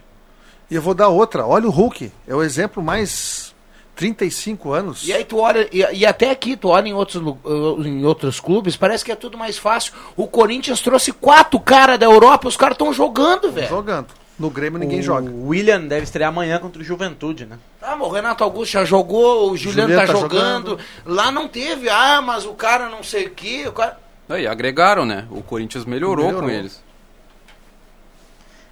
[0.71, 1.47] E eu vou dar outra.
[1.47, 2.11] Olha o Hulk.
[2.27, 3.55] É o exemplo mais
[3.95, 5.07] 35 anos.
[5.07, 8.39] E aí tu olha, e, e até aqui, tu olha em outros, uh, em outros
[8.39, 9.93] clubes, parece que é tudo mais fácil.
[10.17, 13.69] O Corinthians trouxe quatro caras da Europa, os caras estão jogando, velho.
[13.69, 14.07] Jogando.
[14.39, 15.31] No Grêmio ninguém o joga.
[15.31, 17.59] William deve estrear amanhã contra o Juventude, né?
[17.89, 20.71] Ah, mas o Renato Augusto já jogou, o Juliano, Juliano tá, tá jogando.
[20.71, 20.85] jogando.
[21.07, 23.99] Lá não teve, ah, mas o cara não sei o que, o cara...
[24.29, 25.27] Aí, agregaram, né?
[25.31, 26.49] O Corinthians melhorou, Melhorou.
[26.49, 26.83] com eles.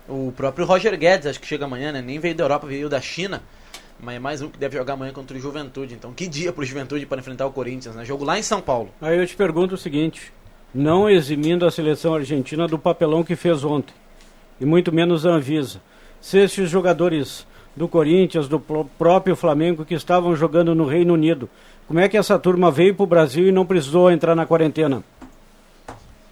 [0.07, 2.03] O próprio Roger Guedes, acho que chega amanhã, né?
[2.03, 3.43] Nem veio da Europa, veio da China.
[3.99, 5.95] Mas é mais um que deve jogar amanhã contra o Juventude.
[5.95, 8.05] Então, que dia pro Juventude para enfrentar o Corinthians, né?
[8.05, 8.91] Jogo lá em São Paulo.
[9.01, 10.31] Aí eu te pergunto o seguinte:
[10.75, 13.95] não eximindo a seleção argentina do papelão que fez ontem,
[14.61, 15.81] e muito menos a Anvisa,
[16.21, 18.59] se esses jogadores do Corinthians, do
[18.99, 21.49] próprio Flamengo que estavam jogando no Reino Unido,
[21.87, 25.05] como é que essa turma veio pro Brasil e não precisou entrar na quarentena?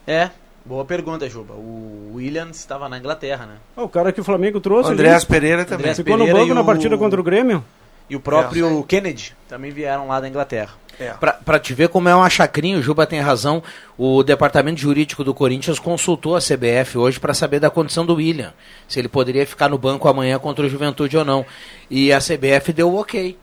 [0.06, 0.30] É,
[0.64, 1.54] boa pergunta, Juba.
[1.54, 3.54] O William estava na Inglaterra, né?
[3.76, 4.90] Ah, o cara que o Flamengo trouxe.
[4.90, 5.76] ali, Andréas Pereira também.
[5.78, 7.64] Andréas ficou no Pereira banco e na o- partida contra o Grêmio?
[8.08, 10.72] E o próprio Kennedy também vieram lá da Inglaterra.
[11.14, 13.62] Pra, pra te ver como é uma chacrinha, o Juba tem razão.
[13.98, 18.52] O departamento jurídico do Corinthians consultou a CBF hoje para saber da condição do William.
[18.86, 21.44] Se ele poderia ficar no banco amanhã contra o Juventude ou não.
[21.90, 23.36] E a CBF deu o ok.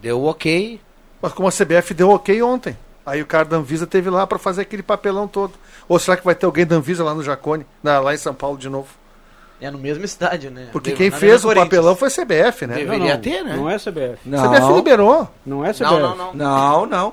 [0.00, 0.80] Deu o ok.
[1.20, 2.76] Mas como a CBF deu ok ontem.
[3.04, 5.54] Aí o cara da Anvisa teve lá para fazer aquele papelão todo.
[5.88, 8.32] Ou será que vai ter alguém da Anvisa lá no Jacone, na- lá em São
[8.34, 8.86] Paulo de novo?
[9.62, 10.68] É no mesmo estádio, né?
[10.72, 12.74] Porque Deve- quem fez o papelão foi a CBF, né?
[12.74, 13.56] Deveria não, não, ter, né?
[13.56, 14.18] Não é CBF.
[14.34, 15.28] A CBF liberou.
[15.46, 15.84] Não é CBF.
[15.84, 16.34] Não, não, não.
[16.34, 17.12] Não, não.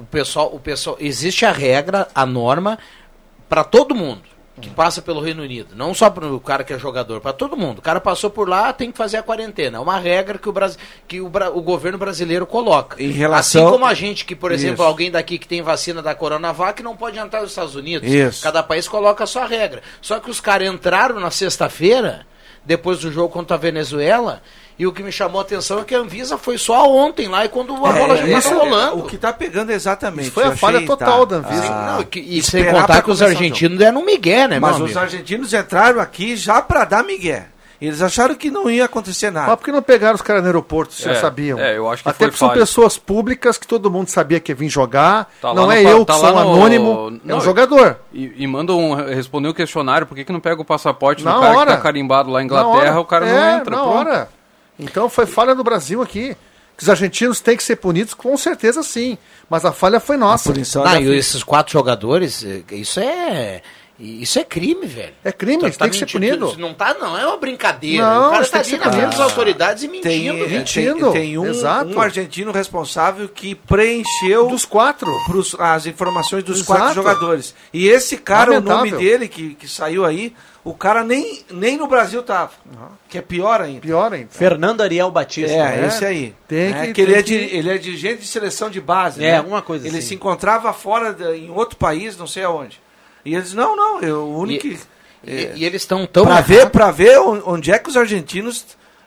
[0.00, 2.78] O pessoal, o pessoal, existe a regra, a norma
[3.48, 4.22] para todo mundo
[4.60, 7.56] que passa pelo Reino Unido, não só para o cara que é jogador, para todo
[7.56, 7.78] mundo.
[7.78, 9.78] O cara passou por lá, tem que fazer a quarentena.
[9.78, 13.02] É uma regra que o, Brasil, que o, Bra- o governo brasileiro coloca.
[13.02, 14.82] Em relação- Assim como a gente que, por exemplo, Isso.
[14.84, 18.08] alguém daqui que tem vacina da Coronavac não pode entrar nos Estados Unidos.
[18.10, 18.42] Isso.
[18.42, 19.82] Cada país coloca a sua regra.
[20.02, 22.26] Só que os caras entraram na sexta-feira,
[22.64, 24.42] depois do jogo contra a Venezuela,
[24.78, 27.44] e o que me chamou a atenção é que a Anvisa foi só ontem lá
[27.44, 28.98] e quando a bola já É, estava isso- rolando.
[28.98, 30.26] O que tá pegando exatamente.
[30.26, 31.72] Isso foi a falha achei, total tá, da Anvisa.
[31.72, 34.86] Ah, não, que- e sem contar que os argentinos deram um migué, né, Mas meu
[34.86, 34.98] os amigo?
[35.00, 37.46] argentinos entraram aqui já pra dar migué.
[37.80, 39.56] Eles acharam que não ia acontecer Mas nada.
[39.56, 41.60] por que não pegaram os caras no aeroporto, se já É, sabiam?
[41.60, 44.50] é, eu acho que Até foi porque são pessoas públicas que todo mundo sabia que
[44.50, 45.30] ia vir jogar.
[45.40, 47.40] Tá não no é pa- eu tá que sou um no- anônimo, é não, um
[47.40, 47.96] jogador.
[48.12, 51.34] E, e manda um, responder o questionário, por que, que não pega o passaporte Na
[51.34, 51.70] do cara hora.
[51.70, 53.00] que tá carimbado lá em Na Inglaterra, hora.
[53.00, 53.76] o cara É, não entra.
[53.76, 53.96] Na pronto.
[53.96, 54.28] hora.
[54.78, 56.36] Então foi falha do Brasil aqui.
[56.76, 59.18] Que os argentinos têm que ser punidos, com certeza sim.
[59.50, 60.52] Mas a falha foi nossa.
[60.52, 63.62] punição Não, da e esses quatro jogadores, eh, isso é.
[63.98, 65.12] Isso é crime, velho.
[65.24, 66.46] É crime, Tu isso tem que ser mentindo, punido.
[66.50, 68.04] isso Não, tá, não é uma brincadeira.
[68.04, 69.22] Não, o cara tá tem que ali ser na frente das punido.
[69.24, 70.50] autoridades e Tem, mentindo, velho.
[70.50, 71.12] mentindo.
[71.12, 71.90] tem, tem um, Exato.
[71.96, 75.12] um argentino responsável que preencheu Dos quatro.
[75.26, 76.78] pros- as informações dos Exato.
[76.80, 77.54] quatro jogadores.
[77.72, 78.92] E esse cara, o Lamentável.
[78.92, 80.32] nome dele que, que saiu aí,
[80.62, 82.52] o cara nem, nem no Brasil tava.
[83.08, 83.80] Que é pior ainda.
[83.80, 84.28] Pior ainda.
[84.30, 85.50] Fernando Ariel Batista.
[85.52, 85.86] É, né?
[85.88, 86.34] esse aí.
[86.46, 88.80] Tem é, que- que ele, tem é di- que- ele é dirigente de seleção de
[88.80, 89.24] base.
[89.24, 89.38] É, né?
[89.38, 90.06] alguma coisa Ele assim.
[90.08, 92.80] se encontrava fora, de- em outro país, não sei aonde.
[93.24, 94.66] E eles, não, não, eu, o único.
[94.66, 94.80] E, que-
[95.24, 96.46] e- e eles estão tão errados.
[96.48, 98.64] ver, pra ver on- onde é que os argentinos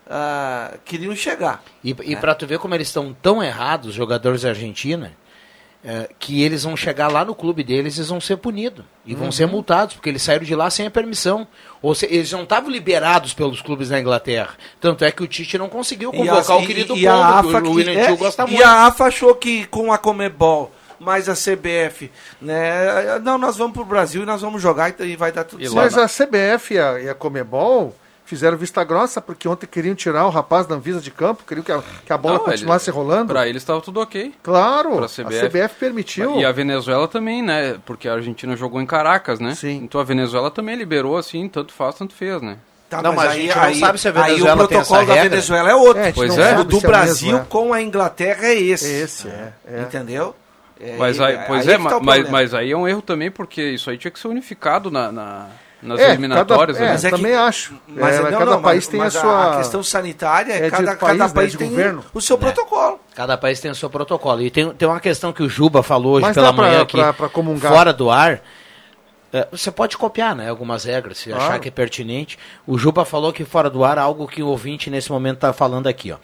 [0.09, 1.63] ah, queriam chegar.
[1.83, 5.13] E, e pra tu ver como eles estão tão errados, os jogadores da Argentina,
[5.83, 8.85] é, que eles vão chegar lá no clube deles e vão ser punidos.
[9.05, 9.31] E vão Uhum.
[9.31, 11.47] ser multados, porque eles saíram de lá sem a permissão.
[11.81, 14.49] Ou se, eles não estavam liberados pelos clubes da Inglaterra.
[14.79, 17.23] Tanto é que o Tite não conseguiu E convocar a- o querido e a Pombo,
[17.49, 18.63] AFA que o William é, gosta E muito.
[18.63, 20.71] a AFA achou que com a Comebol
[21.01, 22.11] mais a CBF,
[22.41, 23.19] né?
[23.19, 25.75] Não, nós vamos pro Brasil e nós vamos jogar e vai dar tudo E certo.
[25.75, 30.25] Mas a CBF e a, e a Comebol fizeram vista grossa porque ontem queriam tirar
[30.25, 33.33] o rapaz da Anvisa de campo, queriam que a, que a bola Não, continuasse rolando.
[33.33, 34.33] Pra eles estava tudo ok.
[34.41, 35.49] Claro, pra a CBF.
[35.49, 36.39] CBF permitiu.
[36.39, 37.77] E a Venezuela também, né?
[37.85, 39.53] Porque a Argentina jogou em Caracas, né?
[39.55, 39.81] Sim.
[39.83, 42.57] Então a Venezuela também liberou, assim, tanto faz, tanto fez, né?
[42.91, 45.29] Tá, Não, mas a gente não sabe se a Venezuela aí o protocolo da regra.
[45.29, 46.03] Venezuela é outro.
[46.03, 46.59] É, Pois é.
[46.59, 47.45] O do é Brasil mesmo, é.
[47.47, 48.85] com a Inglaterra é esse.
[48.85, 49.53] Esse, é.
[49.65, 49.81] é.
[49.83, 50.35] Entendeu?
[50.83, 53.29] É, Mas aí, pois aí é, tá o mas, mas aí é um erro também,
[53.29, 55.47] porque isso aí tinha que ser unificado na, na-
[55.81, 56.77] nas É, eliminatórias.
[56.77, 56.93] cada- é, né?
[56.93, 57.73] Mas é que- também acho.
[57.87, 59.53] Mas, É, não, mas não, cada mas- país tem mas a sua.
[59.53, 62.03] A questão sanitária, é de cada, país, cada né, país de tem governo.
[62.13, 62.99] o seu protocolo.
[63.15, 64.41] Cada país tem o seu protocolo.
[64.41, 66.97] E tem, tem uma questão que o Juba falou hoje Mas pela pra- manhã aqui,
[66.97, 67.71] pra- pra comungar.
[67.71, 68.41] fora do ar.
[69.33, 70.49] É, Você pode copiar, né?
[70.49, 71.43] Algumas regras, se Claro.
[71.45, 72.37] achar que é pertinente.
[72.67, 75.87] O Juba falou que fora do ar, algo que o ouvinte nesse momento está falando
[75.87, 76.17] aqui, ó.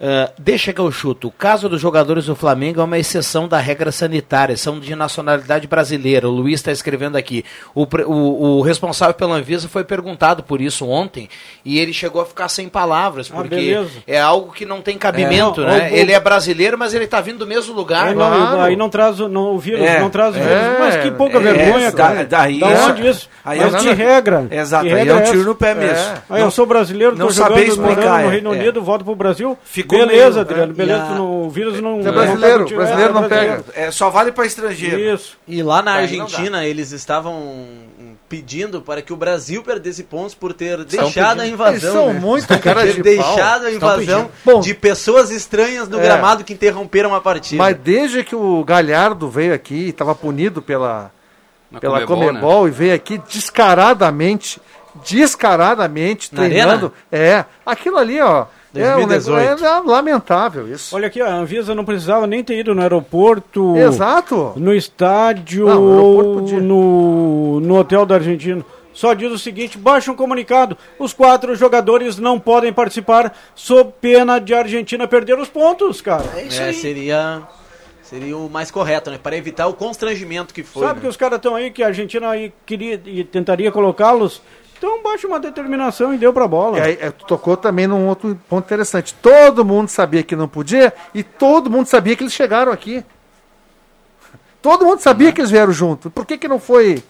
[0.00, 1.28] É, deixa que eu chuto.
[1.28, 5.66] O caso dos jogadores do Flamengo é uma exceção da regra sanitária, são de nacionalidade
[5.66, 6.28] brasileira.
[6.28, 7.44] O Luiz está escrevendo aqui.
[7.74, 11.28] O, o- o responsável pela Anvisa foi perguntado por isso ontem
[11.64, 13.90] e ele chegou a ficar sem palavras, Ah, porque beleza.
[14.06, 15.88] é algo que não tem cabimento, É, né?
[15.90, 18.08] o- o- ele é brasileiro, mas ele está vindo do mesmo lugar.
[18.08, 20.78] Aí não, aí não traz o- não, o vírus, É, não traz o é, vírus.
[20.80, 22.24] Mas que pouca é, vergonha, da- cara.
[22.26, 23.28] daí da é- onde isso?
[23.44, 24.46] aí Mas é que nada- regra?
[24.50, 25.32] Exato, que aí é regra um essa?
[25.32, 25.96] tiro no pé mesmo.
[25.96, 26.22] É.
[26.30, 28.58] Aí eu sou brasileiro, não saber jogando, explicar, no é, Reino é.
[28.58, 29.56] Unido, volto pro Brasil.
[29.84, 30.74] Ficou Beleza, Adriano, é.
[30.74, 32.00] beleza, E a- não- o vírus não...
[32.00, 33.64] É não brasileiro, tá brasileiro é, não brasileiro.
[33.74, 34.98] É, só vale para estrangeiro.
[34.98, 35.36] Isso.
[35.46, 37.84] E lá na Daí Argentina, eles estavam
[38.28, 41.52] pedindo para que o Brasil perdesse pontos por ter Estão deixado a pedindo.
[41.54, 41.72] invasão.
[41.74, 42.20] Eles são né?
[42.20, 46.02] muito cara ter de deixado a Estão invasão Bom, de pessoas estranhas do é.
[46.02, 47.62] gramado que interromperam a partida.
[47.62, 51.12] Mas desde que o Galhardo veio aqui e estava punido pela,
[51.70, 54.58] Na pela Comebol, Comebol, e veio aqui descaradamente,
[55.06, 56.92] descaradamente Na treinando.
[57.12, 58.46] É, aquilo ali, ó.
[58.74, 59.40] É, um 2018.
[59.62, 60.94] negócio- é lamentável isso.
[60.96, 64.52] Olha aqui, a Anvisa não precisava nem ter ido no aeroporto, Exato.
[64.56, 66.60] no estádio Não, ou podia.
[66.60, 68.64] no, no hotel da Argentina.
[68.92, 74.38] Só diz o seguinte, baixa um comunicado, os quatro jogadores não podem participar sob pena
[74.38, 76.24] de a Argentina perder os pontos, cara.
[76.36, 77.42] É, seria,
[78.02, 79.18] seria o mais correto, né?
[79.20, 80.82] Para evitar o constrangimento que foi.
[80.86, 81.00] Sabe né?
[81.02, 84.40] que os caras estão aí, que a Argentina aí queria e tentaria colocá-los,
[84.84, 86.78] então baixa uma determinação e deu pra bola.
[86.78, 89.14] É, tu tocou também num outro ponto interessante.
[89.14, 93.02] Todo mundo sabia que não podia e todo mundo sabia que eles chegaram aqui.
[94.60, 96.10] Todo mundo sabia que eles vieram junto.
[96.10, 97.02] Por que, que não foi.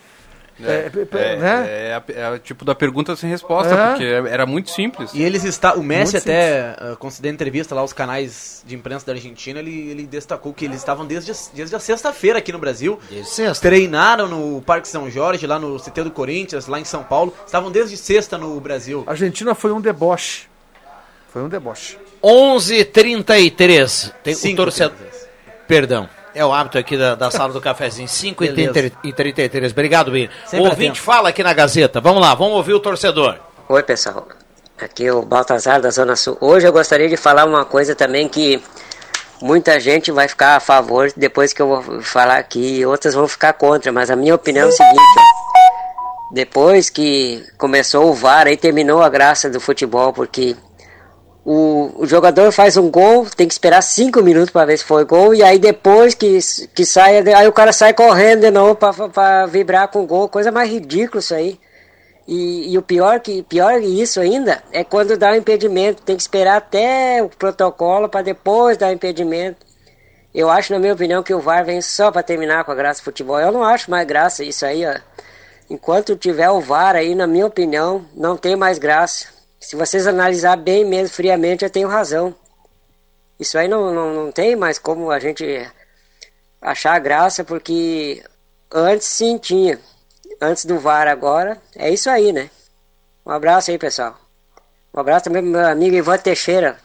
[0.63, 1.65] É, p- É, né?
[1.67, 3.89] é, é a tipo da pergunta sem resposta, É.
[3.91, 5.11] porque era muito simples.
[5.15, 9.05] E eles está, o Messi Muito até uh, concedendo entrevista lá aos canais de imprensa
[9.07, 12.59] da Argentina, ele, ele destacou que eles estavam desde, a- desde a sexta-feira aqui no
[12.59, 12.99] Brasil.
[13.11, 13.69] Desde sexta.
[13.69, 17.35] Treinaram no Parque São Jorge, lá no CT do Corinthians, lá em São Paulo.
[17.47, 19.03] Estavam desde sexta no Brasil.
[19.07, 20.47] A Argentina foi um deboche.
[21.33, 21.99] Foi um deboche.
[22.23, 24.13] 11h33.
[24.23, 24.97] Tem o Cinco, torcedor.
[25.67, 26.09] Perdão.
[26.35, 28.09] É o hábito aqui da, da sala do cafezinho.
[28.09, 28.73] 5 e Beleza.
[28.73, 29.73] 30 e 33.
[29.73, 30.29] Obrigado, Bini.
[30.53, 32.01] O ouvinte fala aqui na Gazeta.
[32.01, 33.37] Vamos lá, vamos ouvir o torcedor.
[33.69, 34.27] Oi, pessoal.
[34.81, 36.37] Aqui é o Baltazar da Zona Sul.
[36.41, 38.61] Hoje eu gostaria de falar uma coisa também que
[39.41, 43.29] muita gente vai ficar a favor depois que eu vou falar aqui e outras vão
[43.29, 46.35] ficar contra, mas a minha opinião é o seguinte, ó.
[46.35, 50.57] Depois que começou o VAR, aí terminou a graça do futebol, porque
[51.45, 55.05] o, o jogador faz um gol, tem que esperar cinco minutos para ver se foi
[55.05, 56.39] gol, e aí depois que,
[56.75, 60.51] que sai, aí o cara sai correndo de novo para vibrar com o gol, coisa
[60.51, 61.61] mais ridícula isso aí.
[62.27, 66.23] E, e o pior que pior isso ainda é quando dá o impedimento, tem que
[66.23, 69.67] esperar até o protocolo para depois dar o impedimento.
[70.35, 73.01] Eu acho, na minha opinião, que o VAR vem só para terminar com a graça
[73.01, 73.39] do futebol.
[73.39, 74.95] Eu não acho mais graça isso aí, ó.
[75.71, 79.34] Enquanto tiver o VAR aí, na minha opinião, não tem mais graça.
[79.65, 82.35] Se vocês analisar bem mesmo, friamente, eu tenho razão.
[83.41, 85.67] Isso aí não, não, não tem mais como a gente
[86.61, 88.23] achar graça, porque
[88.71, 89.81] antes sim tinha.
[90.39, 92.51] Antes do VAR agora, é isso aí, né?
[93.25, 94.19] Um abraço aí, pessoal.
[94.93, 96.77] Um abraço também pro meu amigo Ivan Teixeira.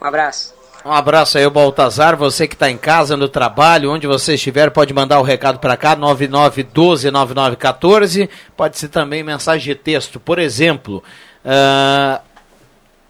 [0.00, 0.54] Um abraço.
[0.84, 2.16] Um abraço aí, o Baltazar.
[2.16, 5.76] Você que está em casa, no trabalho, onde você estiver, pode mandar o recado para
[5.76, 8.28] cá, 9912-9914.
[8.56, 10.20] Pode ser também mensagem de texto.
[10.20, 11.02] Por exemplo,
[11.44, 12.20] ah,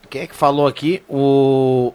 [0.09, 1.03] quem é que falou aqui?
[1.09, 1.93] O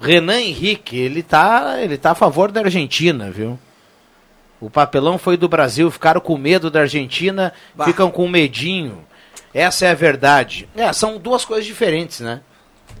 [0.00, 3.58] Renan Henrique, ele tá, ele tá a favor da Argentina, viu?
[4.60, 7.84] O papelão foi do Brasil, ficaram com medo da Argentina, Bah.
[7.84, 9.04] ficam com medinho.
[9.54, 10.68] Essa é a verdade.
[10.76, 12.40] É, são duas coisas diferentes, né?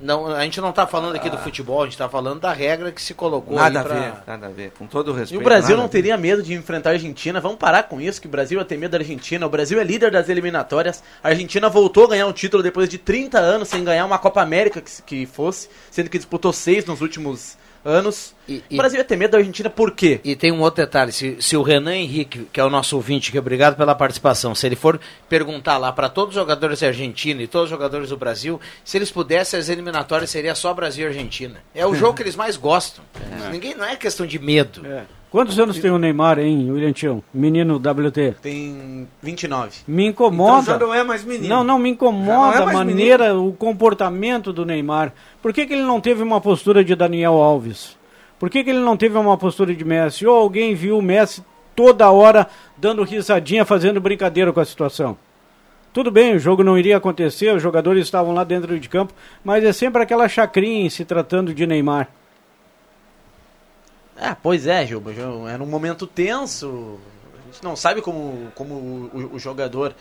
[0.00, 2.92] Não, a gente não está falando aqui do futebol, a gente está falando da regra
[2.92, 3.98] que se colocou Nada a aí pra...
[4.00, 4.72] ver, nada a ver.
[4.78, 5.40] Com todo o E respeito.
[5.40, 7.40] o Brasil não a teria medo de enfrentar a Argentina.
[7.40, 9.46] Vamos parar com isso, que o Brasil ia ter medo da Argentina.
[9.46, 11.02] O Brasil é líder das eliminatórias.
[11.22, 14.40] A Argentina voltou a ganhar um título depois de 30 anos sem ganhar uma Copa
[14.42, 17.56] América que, que fosse, sendo que disputou seis nos últimos
[17.88, 18.34] anos.
[18.48, 20.20] E- O Brasil ia ter medo da Argentina por quê?
[20.24, 23.30] E tem um outro detalhe, se, se o Renan Henrique, que é o nosso ouvinte,
[23.32, 27.42] que obrigado pela participação, se ele for perguntar lá para todos os jogadores da Argentina
[27.42, 31.08] e todos os jogadores do Brasil, se eles pudessem, as eliminatórias seria só Brasil e
[31.08, 31.60] Argentina.
[31.74, 33.04] É o jogo que eles mais gostam.
[33.50, 34.82] Ninguém não é questão de medo.
[35.30, 37.22] Quantos anos tem o Neymar, hein, William Tião?
[37.34, 38.36] Menino WT.
[38.40, 39.80] Tem 29.
[39.86, 40.62] Me Então incomoda.
[40.62, 41.48] já não é mais menino.
[41.48, 45.12] Não, não, me incomoda não é a maneira, o comportamento do Neymar.
[45.42, 47.96] Por que, que ele não teve uma postura de Daniel Alves?
[48.38, 50.26] Por que, que ele não teve uma postura de Messi?
[50.26, 51.44] Ou alguém viu o Messi
[51.76, 55.16] toda hora dando risadinha, fazendo brincadeira com a situação?
[55.92, 59.12] Tudo bem, o jogo não iria acontecer, os jogadores estavam lá dentro de campo,
[59.44, 62.08] mas é sempre aquela chacrinha em se tratando de Neymar.
[64.20, 65.02] Ah, pois é, jo-
[65.48, 66.98] Era um momento tenso.
[67.42, 69.94] A gente não sabe como, como o, o- o jogador.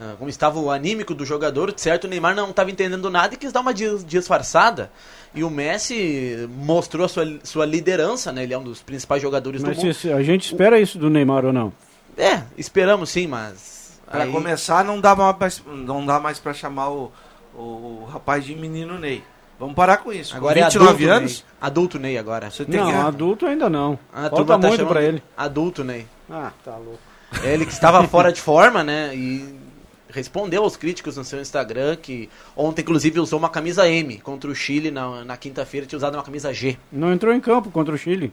[0.00, 2.04] ah, Como estava o anímico do jogador, certo?
[2.04, 4.90] O Neymar não estava entendendo nada e quis dar uma dis- disfarçada.
[5.34, 8.42] E o Messi mostrou a sua, sua liderança, né?
[8.44, 9.94] Ele é um dos principais jogadores Mas do mundo.
[9.94, 11.72] se- a gente espera isso do Neymar ou não?
[12.16, 14.00] É, esperamos sim, mas.
[14.10, 17.12] Pra aí- começar, não dá mais, não dá mais pra chamar o,
[17.54, 19.22] o rapaz de menino Ney.
[19.58, 20.36] Vamos parar com isso.
[20.36, 21.44] Agora com é 29 adulto anos, Ney.
[21.60, 22.50] Adulto Ney agora.
[22.50, 22.94] você tem Não, que...
[22.96, 23.98] adulto ainda não.
[24.12, 25.22] A Falta turma tá muito pra ele.
[25.36, 26.06] Adulto Ney.
[26.30, 26.98] Ah, tá louco.
[27.42, 29.10] Ele que estava fora de forma, né?
[29.14, 29.58] E
[30.10, 34.54] respondeu aos críticos no seu Instagram que ontem, inclusive, usou uma camisa M contra o
[34.54, 36.78] Chile na, na quinta-feira, tinha usado uma camisa G.
[36.90, 38.32] Não entrou em campo contra o Chile.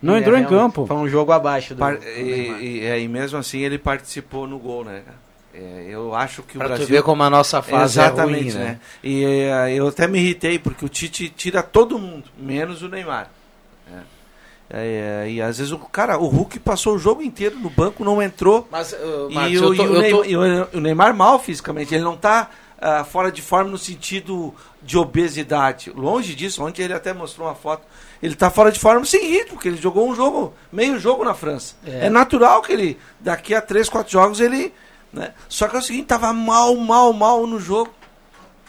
[0.00, 0.86] Não É, entrou em campo.
[0.86, 1.78] Foi um jogo abaixo do.
[1.80, 5.02] Par- do e, e, é, e mesmo assim ele participou no gol, né?
[5.04, 5.27] cara?
[5.54, 6.86] É, eu acho que o Pra Brasil...
[6.86, 8.64] tu ver como a nossa fase Exatamente, é ruim, né?
[8.72, 8.80] né?
[9.02, 13.30] E eh, eu até me irritei, porque o Tite tira todo mundo, menos o Neymar.
[13.92, 14.18] É.
[14.70, 18.22] É, e às vezes o cara, o Hulk passou o jogo inteiro no banco, não
[18.22, 18.68] entrou.
[18.70, 21.14] Mas, uh, E, Marcos, o, eu tô- e o Neymar, tô- e o- o Neymar
[21.16, 22.50] mal fisicamente, ele não está
[23.10, 25.90] fora de forma no sentido de obesidade.
[25.90, 27.82] Longe disso, ontem ele até mostrou uma foto.
[28.22, 31.34] Ele está fora de forma sem ritmo, porque ele jogou um jogo, meio jogo na
[31.34, 31.74] França.
[31.84, 34.72] É, natural que ele, daqui a três, quatro jogos, ele.
[35.12, 35.32] Né?
[35.48, 37.92] Só que é o seguinte, tava mal, mal, mal no jogo.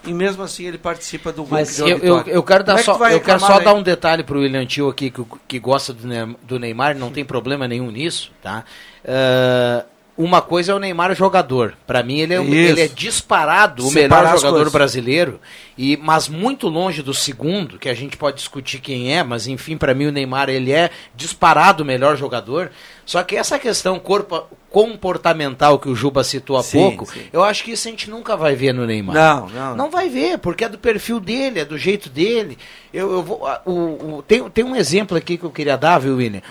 [0.06, 2.80] E mesmo assim ele participa do gol Mas que eu, eu, eu quero, dar Como
[2.80, 5.60] é que só, eu quero só dar um detalhe pro William Tio aqui, que, que
[5.60, 8.63] gosta do, Ne- do Neymar, não tem problema nenhum nisso, tá?
[9.06, 9.86] Ah,
[10.21, 11.75] uma coisa é o Neymar jogador.
[11.88, 15.39] Para mim, ele é, um- ele é disparado o Separar melhor jogador brasileiro,
[15.77, 19.77] e mas muito longe do segundo, que a gente pode discutir quem é, mas enfim,
[19.77, 22.69] para mim o Neymar ele é disparado o melhor jogador.
[23.05, 27.21] Só que essa questão corpo, comportamental que o Juba citou há Sim, pouco, sim.
[27.32, 29.15] eu acho que isso a gente nunca vai ver no Neymar.
[29.15, 29.75] Não, não.
[29.75, 32.58] Não vai ver, porque é do perfil dele, é do jeito dele.
[32.93, 33.71] Eu, eu vou, o,
[34.17, 36.41] o- tem, tem um exemplo aqui que eu queria dar, viu, William?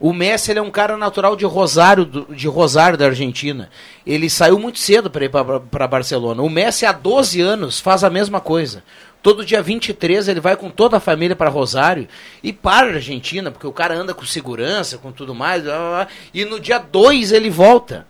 [0.00, 3.68] O Messi ele é um cara natural de Rosário, de Rosário da Argentina.
[4.06, 6.42] Ele saiu muito cedo para ir para Barcelona.
[6.42, 8.84] O Messi há 12 anos faz a mesma coisa.
[9.20, 12.06] Todo dia 23 ele vai com toda a família para Rosário
[12.42, 15.64] e para a Argentina, porque o cara anda com segurança, com tudo mais.
[15.64, 18.06] blá, blá, blá, e no dia 2 ele volta.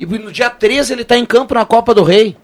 [0.00, 2.36] E no dia 13 ele está em campo na Copa do Rei.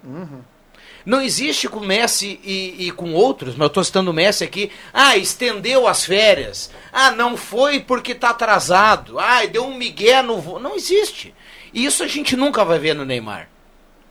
[1.05, 4.43] Não existe com o Messi e, e com outros, mas eu estou citando o Messi
[4.43, 4.71] aqui.
[4.93, 6.71] Ah, estendeu as férias.
[6.91, 9.19] Ah, não foi porque está atrasado.
[9.19, 10.59] Ah, deu um migué no voo.
[10.59, 11.33] Não existe.
[11.73, 13.49] E isso a gente nunca vai ver no Neymar.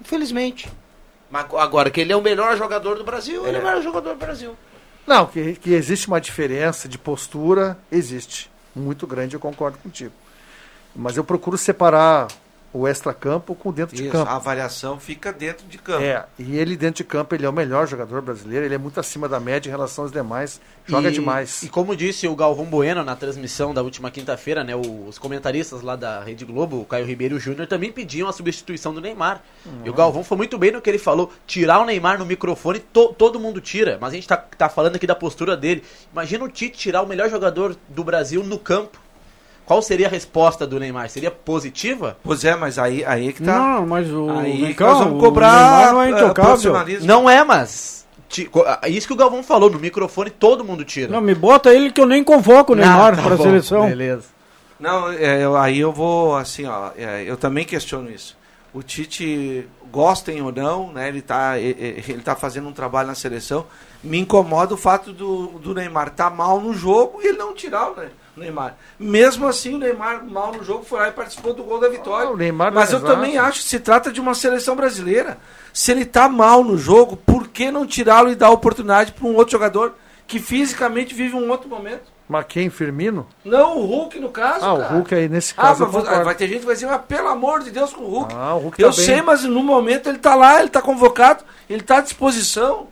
[0.00, 0.70] Infelizmente.
[1.30, 4.14] Mas agora que ele é o melhor jogador do Brasil, ele é o melhor jogador
[4.14, 4.56] do Brasil.
[5.06, 8.50] Não, que, que existe uma diferença de postura, existe.
[8.74, 10.12] Muito grande, eu concordo contigo.
[10.94, 12.28] Mas eu procuro separar
[12.72, 14.30] o extra-campo com dentro de Isso, campo.
[14.30, 16.02] a avaliação fica dentro de campo.
[16.04, 19.00] É, e ele dentro de campo, ele é o melhor jogador brasileiro, ele é muito
[19.00, 21.62] acima da média em relação aos demais, joga E- demais.
[21.64, 25.96] E como disse o Galvão Bueno na transmissão da última quinta-feira, né, os comentaristas lá
[25.96, 29.42] da Rede Globo, o Caio Ribeiro e o Júnior, também pediam a substituição do Neymar.
[29.84, 32.78] E o Galvão foi muito bem no que ele falou, tirar o Neymar no microfone,
[32.78, 35.82] to- todo mundo tira, mas a gente tá, tá falando aqui da postura dele.
[36.12, 38.96] Imagina o Tite tirar o melhor jogador do Brasil no campo.
[39.70, 41.08] Qual seria a resposta do Neymar?
[41.08, 42.16] Seria positiva?
[42.24, 43.56] Pois é, mas aí, aí que tá.
[43.56, 44.28] Não, mas o.
[44.28, 46.42] aí cá, nós vamos o cobrar Neymar não é eh, intocável.
[46.50, 47.06] profissionalismo.
[47.06, 48.04] Não é, mas...
[48.66, 51.12] ah, Isso que o Galvão falou, no microfone todo mundo tira.
[51.12, 53.86] Não, me bota ele que eu nem convoco o Neymar Ah, tá pra bom, seleção.
[53.88, 54.24] Beleza.
[54.80, 58.36] Não, é, eu- aí eu vou, assim, ó, é, eu também questiono isso.
[58.74, 63.06] O Tite, gostem ou não, né, ele tá, e- e- ele tá fazendo um trabalho
[63.06, 63.66] na seleção.
[64.02, 67.88] Me incomoda o fato do, do Neymar tá mal no jogo e ele não tirar
[67.90, 67.96] o, o
[68.40, 68.74] Neymar.
[68.98, 72.28] Mesmo assim, o Neymar, mal no jogo, foi lá e participou do gol da vitória.
[72.28, 73.12] Ah, o Neymar Mas eu exato.
[73.12, 75.38] também acho que se trata de uma seleção brasileira.
[75.72, 79.36] Se ele tá mal no jogo, por que não tirá-lo e dar oportunidade para um
[79.36, 79.94] outro jogador
[80.26, 82.10] que fisicamente vive um outro momento?
[82.28, 83.26] Mas quem, Firmino?
[83.44, 84.64] Não, o Hulk, no caso.
[84.64, 84.94] Ah, o cara.
[84.94, 85.88] Hulk aí nesse Ah, caso.
[85.92, 88.08] mas vai- vai ter gente que vai dizer, mas pelo amor de Deus com o
[88.08, 88.34] Hulk.
[88.36, 89.04] Ah, o Hulk eu tá bem.
[89.04, 92.86] sei, mas no momento ele tá lá, ele tá convocado, ele tá à disposição.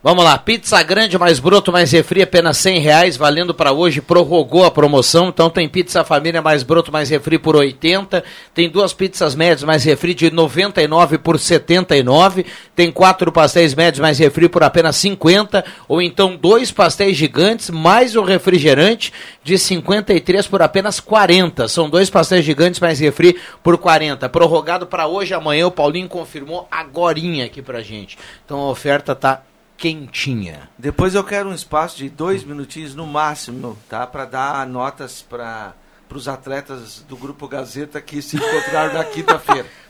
[0.00, 4.64] Vamos lá, pizza grande, mais broto, mais refri, apenas 100 reais, valendo para hoje, prorrogou
[4.64, 8.22] a promoção, então tem pizza família mais broto, mais refri por 80,
[8.54, 12.46] tem duas pizzas médias mais refri de 99 por 79,
[12.76, 18.14] tem quatro pastéis médios mais refri por apenas 50, ou então dois pastéis gigantes mais
[18.14, 24.28] o refrigerante de 53 por apenas 40, são dois pastéis gigantes mais refri por 40,
[24.28, 29.42] prorrogado para hoje amanhã, o Paulinho confirmou agorinha aqui pra gente, então a oferta tá
[29.78, 30.68] quentinha.
[30.76, 34.06] Depois eu quero um espaço de dois minutinhos no máximo, tá?
[34.06, 35.72] Para dar notas para
[36.12, 39.68] os atletas do Grupo Gazeta que se encontraram na quinta-feira.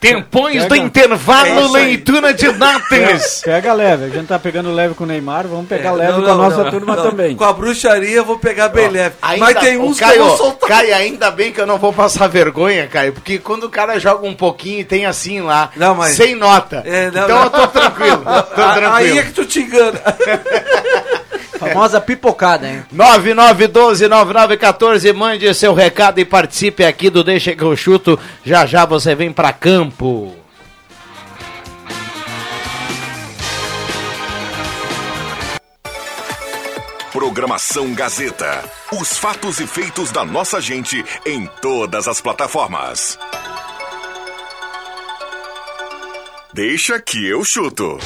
[0.00, 3.42] Tempões Pega- do intervalo, É leitura de notas.
[3.44, 6.22] Pega leve, a gente tá pegando leve com o Neymar, vamos pegar É, leve não,
[6.22, 7.02] com a não, nossa não, turma não.
[7.10, 7.36] também.
[7.36, 9.16] Com a bruxaria eu vou pegar bem leve.
[9.20, 10.68] Ainda- Mas tem uns que Caio, eu vou soltar.
[10.70, 14.26] Caio, ainda bem que eu não vou passar vergonha, Caio, porque quando o cara joga
[14.26, 16.82] um pouquinho tem assim lá, Não, mas- sem nota.
[16.86, 17.44] É, não, então não.
[17.44, 18.92] eu tô tranquilo, tô tranquilo.
[18.94, 20.00] Aí é que tu te engana.
[21.60, 22.82] Famosa pipocada, hein?
[22.94, 28.18] 9912-9914, mande seu recado e participe aqui do Deixa que eu chuto.
[28.42, 30.34] Já já você vem pra campo.
[37.12, 38.64] Programação Gazeta.
[38.98, 43.18] Os fatos e feitos da nossa gente em todas as plataformas.
[46.54, 47.98] Deixa que eu chuto.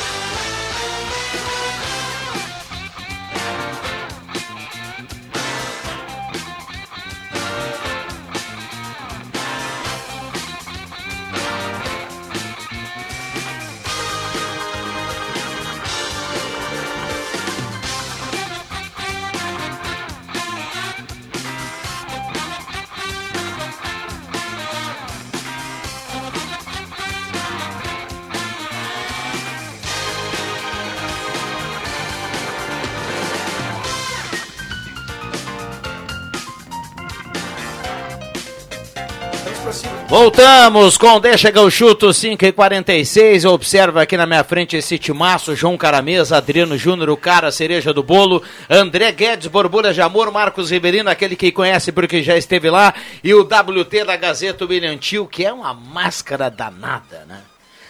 [40.15, 44.97] Voltamos com Deixa que eu chuto 5 e 46 Observa aqui na minha frente esse
[44.97, 48.41] timaço: João Caramesa, Adriano Júnior, o cara, cereja do bolo,
[48.71, 52.95] André Guedes, Borbulha de Amor, Marcos Riverino, aquele que conhece porque já esteve lá,
[53.25, 57.41] e o WT da Gazeta Bilhantil, que é uma máscara danada, né?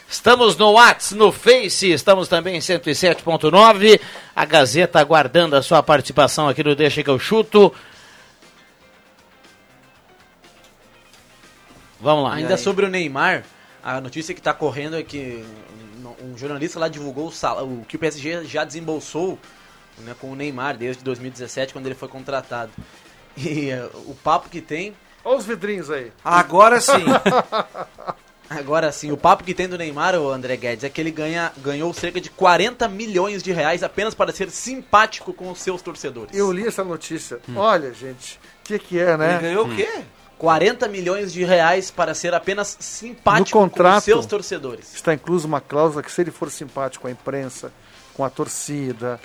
[0.09, 4.01] Estamos no Whats, no Face, estamos também em 107.9.
[4.35, 7.71] A Gazeta aguardando a sua participação aqui no Deixa que chuto.
[12.05, 12.35] Vamos lá.
[12.35, 13.45] Ainda sobre o Neymar,
[13.83, 15.43] a notícia que está correndo é que
[16.23, 19.39] um, jornalista lá divulgou o, sal, o que o PSG já desembolsou
[20.01, 22.71] né, com o Neymar desde 2017, quando ele foi contratado.
[23.35, 24.95] E eh, o papo que tem.
[25.25, 26.13] Olha os vidrinhos aí.
[26.23, 26.93] Agora sim.
[28.51, 31.51] Agora sim, o papo que tem do Neymar, o André Guedes, é que ele ganha,
[31.57, 36.37] ganhou cerca de 40 milhões de reais apenas para ser simpático com os seus torcedores.
[36.37, 37.41] Eu li essa notícia.
[37.57, 39.33] Olha, gente, o que, que é, né?
[39.33, 40.05] Ele ganhou o quê?
[40.39, 43.95] 40 milhões de reais para ser apenas simpático No contrato.
[43.97, 44.95] com seus torcedores.
[44.95, 47.73] Está incluso uma cláusula que se ele for simpático com a imprensa,
[48.15, 49.21] com a torcida,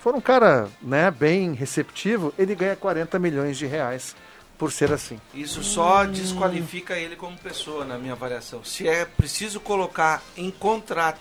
[0.00, 4.14] for um cara né, bem receptivo, ele ganha 40 milhões de reais
[4.56, 5.20] por ser assim.
[5.34, 8.64] Isso só desqualifica ele como pessoa, na minha avaliação.
[8.64, 11.20] Se é preciso colocar em contrato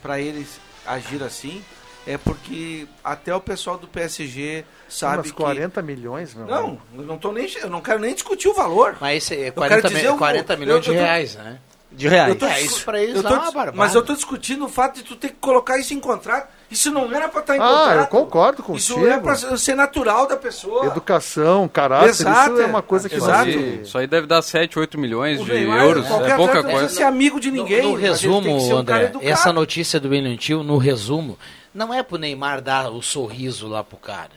[0.00, 0.46] para ele
[0.86, 1.62] agir assim,
[2.06, 6.50] é porque até o pessoal do PSG sabe Mas 40 milhões, meu que...
[6.52, 8.96] Não, eu não, tô nem, eu não quero nem discutir o valor.
[9.00, 11.00] Mas esse é Eu 40, quero dizer mi- o- 40 milhões eu- de eu tô-
[11.00, 11.58] reais, né?
[11.92, 12.30] De reais.
[12.30, 13.76] Eu tô É, isso pra eles eu lá tô é dis- barbada.
[13.76, 16.48] Mas eu tô discutindo o fato de tu ter que colocar isso em contrato.
[16.68, 17.98] Isso não era pra estar em Ah, contrato.
[18.00, 19.06] eu concordo Isso contigo.
[19.06, 20.86] é pra ser natural da pessoa.
[20.86, 23.32] Educação, caráter, Exato, isso é uma coisa que Exato.
[23.44, 23.48] vai...
[23.50, 26.04] Isso, isso aí deve dar 7, 8 milhões O de Neymar, euros.
[26.08, 26.78] qualquer É pouca não coisa.
[26.78, 27.82] precisa ser amigo de ninguém.
[27.82, 29.30] No, no resumo, que um André, educado.
[29.30, 31.38] essa notícia do Benantil, no resumo,
[31.74, 34.30] não é pro Neymar dar o sorriso lá pro cara.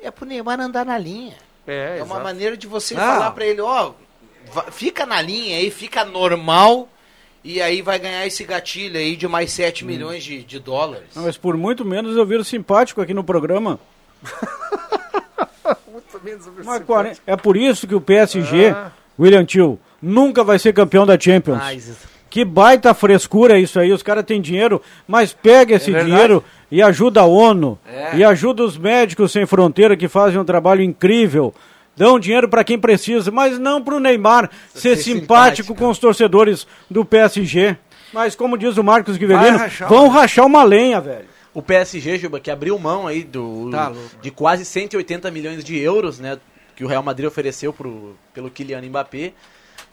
[0.00, 1.34] É pro Neymar andar na linha.
[1.66, 2.22] É, É uma exato.
[2.22, 3.00] maneira de você Não.
[3.02, 3.92] falar pra ele, ó,
[4.52, 6.88] va- fica na linha aí, fica normal,
[7.42, 11.08] e aí vai ganhar esse gatilho aí de mais 7 milhões de, de dólares.
[11.16, 13.80] Não, mas por muito menos eu viro simpático aqui no programa.
[15.90, 18.90] Muito menos Mas 40 é por isso que o PSG, Ah.
[19.18, 21.58] William Tio, nunca vai ser campeão da Champions.
[21.58, 21.96] Mas,
[22.30, 26.10] Que baita frescura isso aí, os caras têm dinheiro, mas pega esse verdade.
[26.10, 26.44] dinheiro
[26.76, 28.16] e ajuda a ONU, É.
[28.16, 31.54] e ajuda os médicos sem fronteira que fazem um trabalho incrível.
[31.96, 35.22] dão dinheiro para quem precisa, mas não para o Neymar ser, ser simpático,
[35.68, 35.74] simpático.
[35.76, 37.76] com os torcedores do PSG.
[38.12, 41.26] Mas como diz o Marcos Guivelino, rachar vão rachar uma lenha, velho.
[41.52, 46.18] O PSG, Juba, que abriu mão aí do, Tá de quase 180 milhões de euros,
[46.18, 46.36] né?
[46.74, 49.32] Que o Real Madrid ofereceu pro, pelo Kylian Mbappé.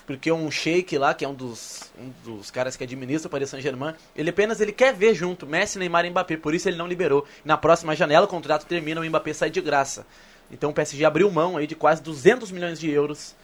[0.05, 3.49] Porque um sheik lá, que é um dos, um dos caras que administra o Paris
[3.49, 6.87] Saint-Germain, ele apenas ele quer ver junto Messi, Neymar e Mbappé, por isso ele não
[6.87, 7.25] liberou.
[7.45, 10.05] Na próxima janela o contrato termina, o Mbappé sai de graça.
[10.51, 13.35] Então o PSG abriu mão aí de quase 200 milhões de euros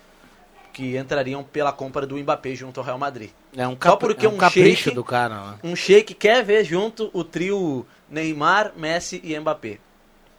[0.73, 3.29] que entrariam pela compra do Mbappé junto ao Real Madrid.
[3.55, 3.99] É um, Só cap...
[3.99, 5.51] porque é um um capricho shake- do cara.
[5.51, 5.57] Né?
[5.63, 9.79] Um sheik quer ver junto o trio Neymar, Messi e Mbappé.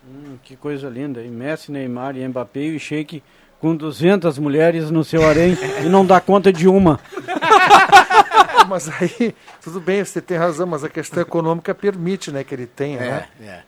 [0.06, 1.22] Hum, que coisa linda.
[1.22, 3.22] E Messi, Neymar e Mbappé e o Sheik
[3.60, 7.00] com 200 mulheres no seu harém e não dá conta de uma.
[8.68, 12.66] Mas aí, tudo bem, você tem razão, mas a questão econômica permite né, que ele
[12.66, 13.28] tenha, né?
[13.40, 13.60] É.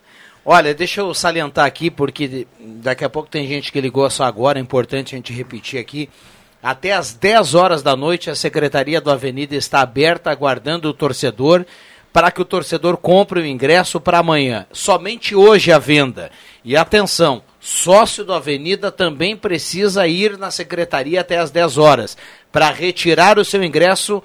[0.44, 4.58] Olha, deixa eu salientar aqui, porque daqui a pouco tem gente que ligou só agora,
[4.58, 6.10] é importante a gente repetir aqui.
[6.62, 11.64] Até às 10 horas da noite, a Secretaria do Avenida está aberta, aguardando o torcedor,
[12.12, 14.66] para que o torcedor compre o ingresso para amanhã.
[14.72, 16.30] Somente hoje a venda.
[16.64, 22.16] E atenção, sócio do Avenida também precisa ir na Secretaria até às 10 horas,
[22.50, 24.22] para retirar o seu ingresso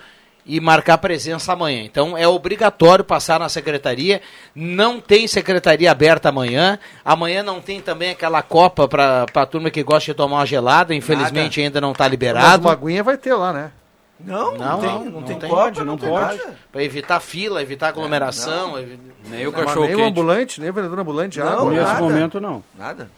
[0.47, 1.81] e marcar presença amanhã.
[1.83, 4.21] Então é obrigatório passar na secretaria.
[4.55, 6.77] Não tem secretaria aberta amanhã.
[7.03, 10.93] Amanhã não tem também aquela copa para a turma que gosta de tomar uma gelada.
[10.93, 12.61] Infelizmente ainda não está Mas liberado.
[12.67, 13.71] uma aguinha vai ter lá, né?
[14.19, 15.49] Não, Não, não, tem, não, não, tem tem.
[15.49, 16.37] Pode, não, não tem pode.
[16.37, 16.55] nada.
[16.71, 18.77] Para evitar fila, evitar aglomeração.
[18.79, 20.09] evi- Nem o Mas cachorro nem o quente.
[20.09, 21.71] ambulante, nem o vendedor ambulante Não, água.
[21.71, 22.01] Nesse nada.
[22.01, 22.63] momento, não.
[22.77, 23.09] Nada.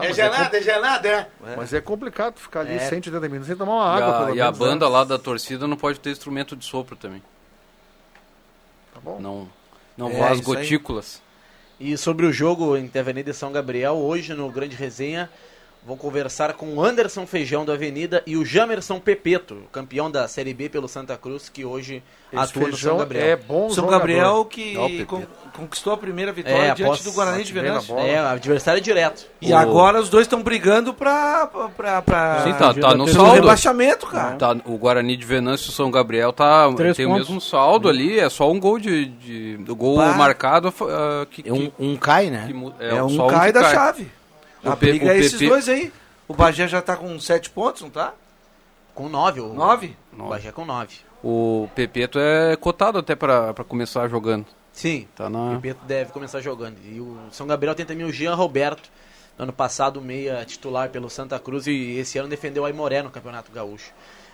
[0.00, 0.22] Tá, mas, é,
[0.58, 1.22] é gelada, é.
[1.24, 2.78] com- mas é complicado ficar ali É.
[2.78, 4.58] 180 minutos sem tomar uma E água, a, pelo e a né?
[4.58, 7.22] banda lá da torcida não pode ter instrumento de sopro também.
[8.92, 9.18] Tá bom.
[9.20, 9.48] Não,
[9.96, 10.56] não É, as isso aí.
[10.56, 11.22] gotículas.
[11.78, 15.28] E sobre o jogo entre Avenida e São Gabriel, hoje no Grande Resenha,
[15.86, 20.54] vão conversar com o Anderson Feijão da Avenida e o Jamerson Pepeto, campeão da Série
[20.54, 23.26] B pelo Santa Cruz, que hoje Esse atua no São Gabriel.
[23.26, 23.98] é bom São jogador.
[23.98, 25.22] Gabriel que con-
[25.54, 27.98] conquistou a primeira vitória É, diante do Guarani de Venâncio.
[27.98, 29.26] É, adversário direto.
[29.42, 33.32] E O- agora os dois estão brigando pra, pra, pra, Sim, tá, tá no saldo.
[33.34, 34.36] rebaixamento, cara.
[34.36, 37.28] Tá, o Guarani de Venâncio e o São Gabriel tá, Três tem pontos.
[37.28, 39.04] o mesmo saldo ali, é só um gol de.
[39.06, 40.14] de do gol Pá.
[40.14, 42.44] marcado ah, que, É um, um cai, né?
[42.46, 44.10] que mu- É, um só cai que da chave.
[44.64, 45.92] O a Pe- briga o é esses PP dois aí.
[46.26, 48.14] O Bagé já tá com sete pontos, não tá?
[48.94, 49.40] Com nove.
[49.40, 49.96] O, Nove?
[50.16, 50.96] O Bagé com nove.
[51.22, 54.46] O Pepeto é cotado até pra, pra começar jogando.
[54.72, 55.54] Sim, Tá o na.
[55.56, 56.76] Pepeto deve começar jogando.
[56.84, 58.90] E o São Gabriel tem também o Jean Roberto,
[59.38, 63.10] no ano passado meia titular pelo Santa Cruz e esse ano defendeu o Aimoré no
[63.10, 63.92] Campeonato Gaúcho.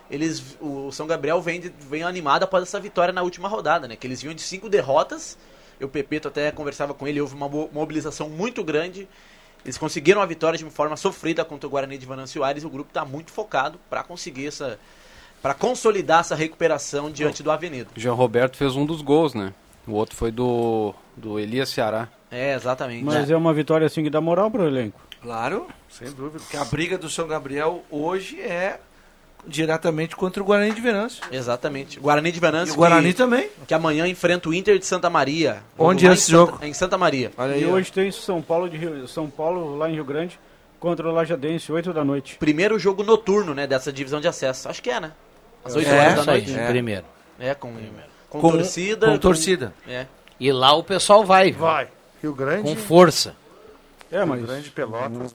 [0.09, 3.95] Eles, o São Gabriel vem, vem animado após essa vitória na última rodada, né?
[3.95, 5.37] Que eles vinham de cinco derrotas.
[5.79, 9.07] E o Pepeto até conversava com ele, houve uma mo- mobilização muito grande.
[9.63, 12.63] Eles conseguiram a vitória de uma forma sofrida contra o Guarani de Venâncio Aires.
[12.63, 14.79] E o grupo está muito focado para conseguir essa,
[15.41, 17.89] para consolidar essa recuperação diante do Avenida.
[17.95, 19.53] O Jean Roberto fez um dos gols, né?
[19.87, 22.07] O outro foi do, do Elias Ceará.
[22.29, 23.03] É, exatamente.
[23.03, 24.99] Mas é uma vitória assim que dá moral pro elenco.
[25.21, 25.67] Claro.
[25.89, 26.39] Sem dúvida.
[26.39, 28.79] Porque a briga do São Gabriel hoje é
[29.47, 31.23] diretamente contra o Guarani de Venâncio.
[31.31, 31.99] Exatamente.
[31.99, 32.73] Guarani de E Venâncio.
[32.73, 33.49] o Guarani que, também.
[33.67, 35.61] que amanhã enfrenta o Inter de Santa Maria.
[35.77, 36.59] Onde é em esse Santa- jogo?
[36.65, 37.31] Em Santa Maria.
[37.37, 37.71] Olha E aí, ó.
[37.73, 40.39] hoje tem São Paulo, de Rio, São Paulo lá em Rio Grande
[40.79, 42.37] contra o Lajadense, 8 da noite.
[42.37, 44.67] Primeiro jogo noturno, né, dessa divisão de acesso.
[44.69, 45.11] Acho que é, né?
[45.63, 46.59] Às 8 É, horas da Isso aí, noite.
[46.59, 46.67] É.
[46.67, 47.05] primeiro.
[47.39, 47.73] É, com,
[48.29, 49.07] com, Com- torcida.
[49.07, 49.73] com torcida.
[49.87, 50.05] É.
[50.39, 51.87] E lá o pessoal vai, Vai.
[52.21, 53.35] Rio Grande, com força.
[54.11, 55.33] É, Rio mas Grande Pelotas.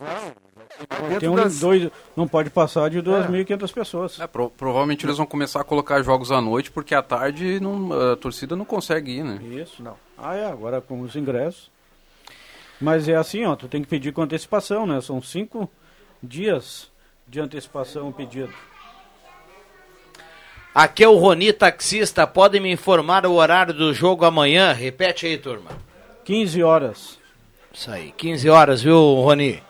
[1.20, 4.20] Tem um, das- dois, não pode passar de 2.500 pessoas.
[4.20, 8.12] É, pro- provavelmente eles vão começar a colocar jogos à noite, porque à tarde não-
[8.12, 9.40] a torcida não consegue ir, né?
[9.42, 9.96] Isso, não.
[10.18, 11.70] Ah, é, agora com os ingressos.
[12.80, 15.00] Mas é assim, ó, tu tem que pedir com antecipação, né?
[15.00, 15.70] São cinco
[16.22, 16.90] dias
[17.26, 18.52] de antecipação o pedido.
[20.74, 22.26] Aqui é o Roni, taxista.
[22.26, 24.72] Podem me informar o horário do jogo amanhã?
[24.72, 25.70] Repete aí, turma.
[26.24, 27.18] 15 horas.
[27.72, 29.62] Isso aí, 15 horas, viu, Roni?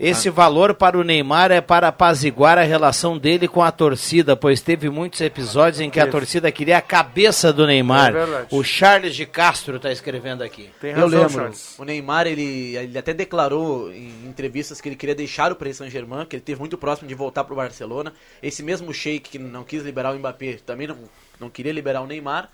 [0.00, 4.62] Esse valor para o Neymar é para apaziguar a relação dele com a torcida, pois
[4.62, 8.14] teve muitos episódios em que a torcida queria a cabeça do Neymar.
[8.16, 10.70] É o Charles de Castro está escrevendo aqui.
[10.80, 11.78] Tem Eu razão, lembro, Charles.
[11.78, 16.24] o Neymar, ele, ele até declarou em entrevistas que ele queria deixar o Paris Saint-Germain,
[16.24, 18.14] que ele esteve muito próximo de voltar para o Barcelona.
[18.42, 20.96] Esse mesmo Sheik que não quis liberar o Mbappé, também não,
[21.38, 22.48] não queria liberar o Neymar.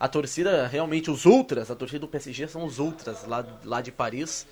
[0.00, 3.92] A torcida, realmente, os ultras, a torcida do PSG são os ultras lá, lá de
[3.92, 4.46] Paris,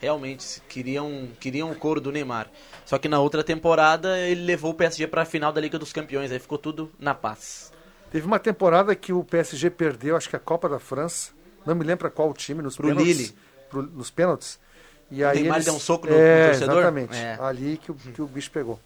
[0.00, 2.48] realmente queriam, queriam o couro do Neymar.
[2.86, 5.92] Só que na outra temporada ele levou o PSG para a final da Liga dos
[5.92, 7.70] Campeões, aí ficou tudo na paz.
[8.10, 11.30] Teve uma temporada que o PSG perdeu, acho que a Copa da França.
[11.64, 13.16] Não me lembro qual time, nos Pro pênaltis.
[13.18, 13.34] Lille.
[13.68, 14.58] pro- nos pênaltis.
[15.10, 15.66] E O aí Neymar eles...
[15.66, 16.76] deu um soco no- no é, torcedor?
[16.78, 17.16] Exatamente.
[17.16, 17.38] É.
[17.40, 18.80] Ali que o, que o bicho pegou.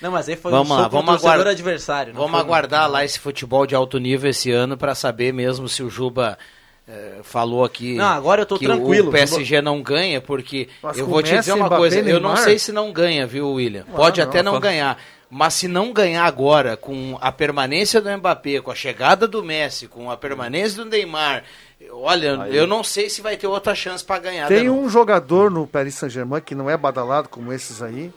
[0.00, 1.52] Não, mas aí foi Vamos um lá, soco no vamos torcedor aguardar.
[1.52, 2.14] adversário.
[2.14, 5.82] Vamos no- aguardar lá esse futebol de alto nível esse ano para saber mesmo se
[5.82, 6.38] o Juba
[7.22, 7.94] falou aqui.
[7.94, 9.08] Não, agora eu tô que tranquilo.
[9.08, 11.98] O PSG não ganha porque Mas eu vou te dizer uma coisa.
[12.00, 13.84] Eu não sei se não ganha, viu, William?
[13.92, 15.02] Ah, Pode não, até não fala- ganhar.
[15.32, 19.86] Mas se não ganhar agora, com a permanência do Mbappé, com a chegada do Messi,
[19.86, 21.44] com a permanência do Neymar,
[21.92, 24.48] olha, eu não sei se vai ter outra chance para ganhar.
[24.48, 28.12] Tem um jogador no Paris Saint-Germain que não é badalado como esses aí,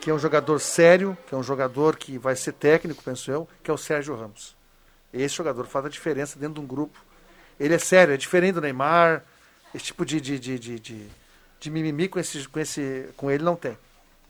[0.00, 3.46] que é um jogador sério, que é um jogador que vai ser técnico, penso eu,
[3.62, 4.56] que é o Sérgio Ramos.
[5.12, 6.98] Esse jogador faz a diferença dentro de um grupo.
[7.58, 9.22] Ele é sério, é diferente do Neymar.
[9.74, 11.06] Esse tipo de, de, de, de, de,
[11.60, 13.76] de mimimi com, esse, com, esse, com ele não tem.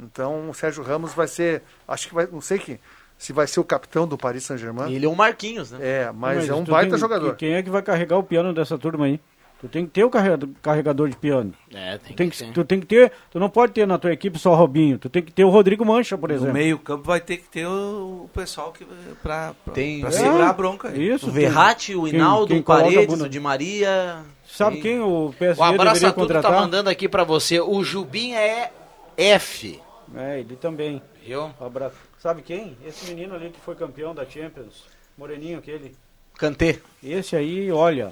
[0.01, 2.81] Então o Sérgio Ramos vai ser, acho que vai, não sei que,
[3.18, 4.93] se vai ser o capitão do Paris Saint-Germain.
[4.93, 5.79] Ele é o Marquinhos, né?
[5.81, 7.35] É, mas, é um baita tem- jogador.
[7.37, 9.20] Quem é que vai carregar o piano dessa turma aí?
[9.61, 11.53] Tu tem que ter o carregador, carregador de piano.
[11.75, 12.53] É, tem Tu tem que que, ter.
[12.53, 15.09] tu tem que ter, tu não pode ter na tua equipe só o Robinho, tu
[15.09, 16.55] tem que ter o Rodrigo Mancha, por No exemplo.
[16.55, 18.85] meio campo vai ter que ter o, pessoal que
[19.21, 20.89] pra, pra, Tem- pra É, segurar a bronca.
[20.91, 21.09] aí.
[21.09, 21.29] Isso.
[21.29, 24.21] O Verratti, o Hinaldo, o Paredes, o Di Maria.
[24.49, 24.83] Sabe Sim.
[24.83, 27.59] quem o PSG O abraço a tudo tá mandando aqui para você.
[27.61, 28.71] O Jubinha é
[29.17, 29.81] F.
[30.15, 31.03] É, ele também.
[31.27, 31.51] Viu?
[31.61, 31.97] Um abraço.
[32.19, 32.77] Sabe quem?
[32.87, 34.85] Esse menino ali que foi campeão da Champions,
[35.19, 35.95] moreninho aquele.
[36.39, 36.79] Kanté.
[37.03, 38.11] Esse aí, olha,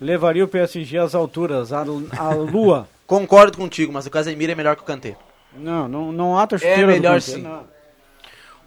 [0.00, 2.88] levaria o PSG às alturas, à, à lua.
[3.06, 5.16] Concordo contigo, mas o Casemiro é melhor que o Kanté.
[5.56, 7.42] Não, não, não há chuteira do melhor sim.
[7.42, 7.74] não.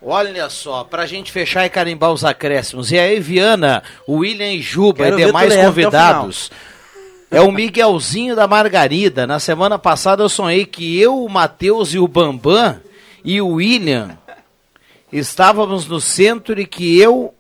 [0.02, 2.92] Olha só, pra gente fechar e carimbar os acréscimos.
[2.92, 6.52] E aí, Viana, o William e Juba Quero e demais convidados.
[7.32, 9.26] É o Miguelzinho da Margarida.
[9.26, 12.80] Na semana passada eu sonhei que eu, o Matheus e o Bambam
[13.24, 14.18] e o William
[15.12, 17.34] estávamos no centro e que eu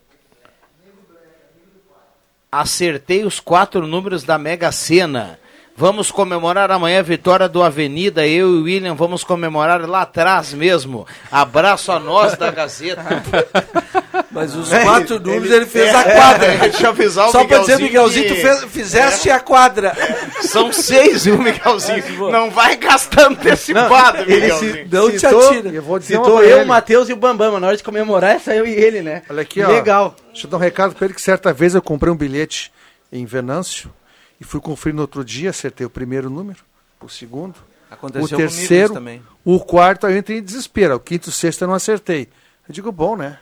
[2.52, 5.40] acertei os quatro números da Mega Sena.
[5.80, 8.26] Vamos comemorar amanhã a vitória do Avenida.
[8.26, 11.06] Eu e o William vamos comemorar lá atrás mesmo.
[11.32, 13.24] Abraço a nós da Gazeta.
[14.32, 16.58] Mas os quatro números ele fez a quadra.
[16.68, 19.94] Deixa eu avisar o Só pra dizer, Miguelzinho Miguelzinho, tu que- fez, fizeste a quadra.
[20.42, 22.32] São seis, viu, Miguelzinho?
[22.32, 24.74] Não vai gastar antecipado, Ele Miguelzinho.
[24.74, 25.70] se, Não te atira.
[25.70, 26.64] Eu vou dizer citou eu, ele.
[26.66, 29.22] o Matheus e o Bambam, na hora de comemorar é só eu e ele, né?
[29.30, 29.68] Olha aqui, ó.
[29.68, 30.16] Legal.
[30.38, 32.72] Deixa eu dar um recado pra ele que certa vez eu comprei um bilhete
[33.12, 33.92] em Venâncio
[34.40, 36.60] e fui conferir no outro dia, acertei o primeiro número,
[37.02, 37.56] o segundo,
[37.90, 39.20] Aconteceu o terceiro, também.
[39.44, 42.30] o quarto eu entrei em desespero, o quinto e o sexto eu não acertei.
[42.70, 43.40] Eu digo, bom, né?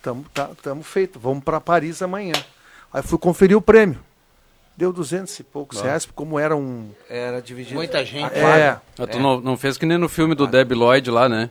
[0.00, 2.34] Tamo, tá, tamo feito, vamos para Paris amanhã.
[2.92, 3.98] Aí fui conferir o prêmio.
[4.76, 6.88] Deu 200 e poucos reais, como era um...
[7.08, 7.76] Era dividido.
[7.76, 8.32] Muita gente.
[8.34, 11.48] É, Ah, tu não, não fez que nem no filme do Deb Lloyd lá, né?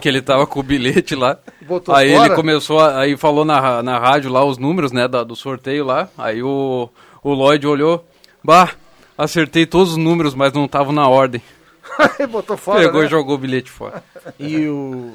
[0.00, 1.36] Que ele tava com o bilhete lá.
[1.62, 2.26] Botou aí fora?
[2.26, 5.84] ele começou, a- aí falou na, na rádio lá os números, né, da- do sorteio
[5.84, 6.08] lá.
[6.16, 6.88] Aí o,
[7.24, 8.06] o Lloyd olhou,
[8.42, 8.70] bah,
[9.18, 11.42] acertei todos os números, mas não estavam na ordem.
[12.30, 13.06] botou fora, Pegou né?
[13.06, 14.02] e jogou o bilhete fora.
[14.38, 15.12] E o.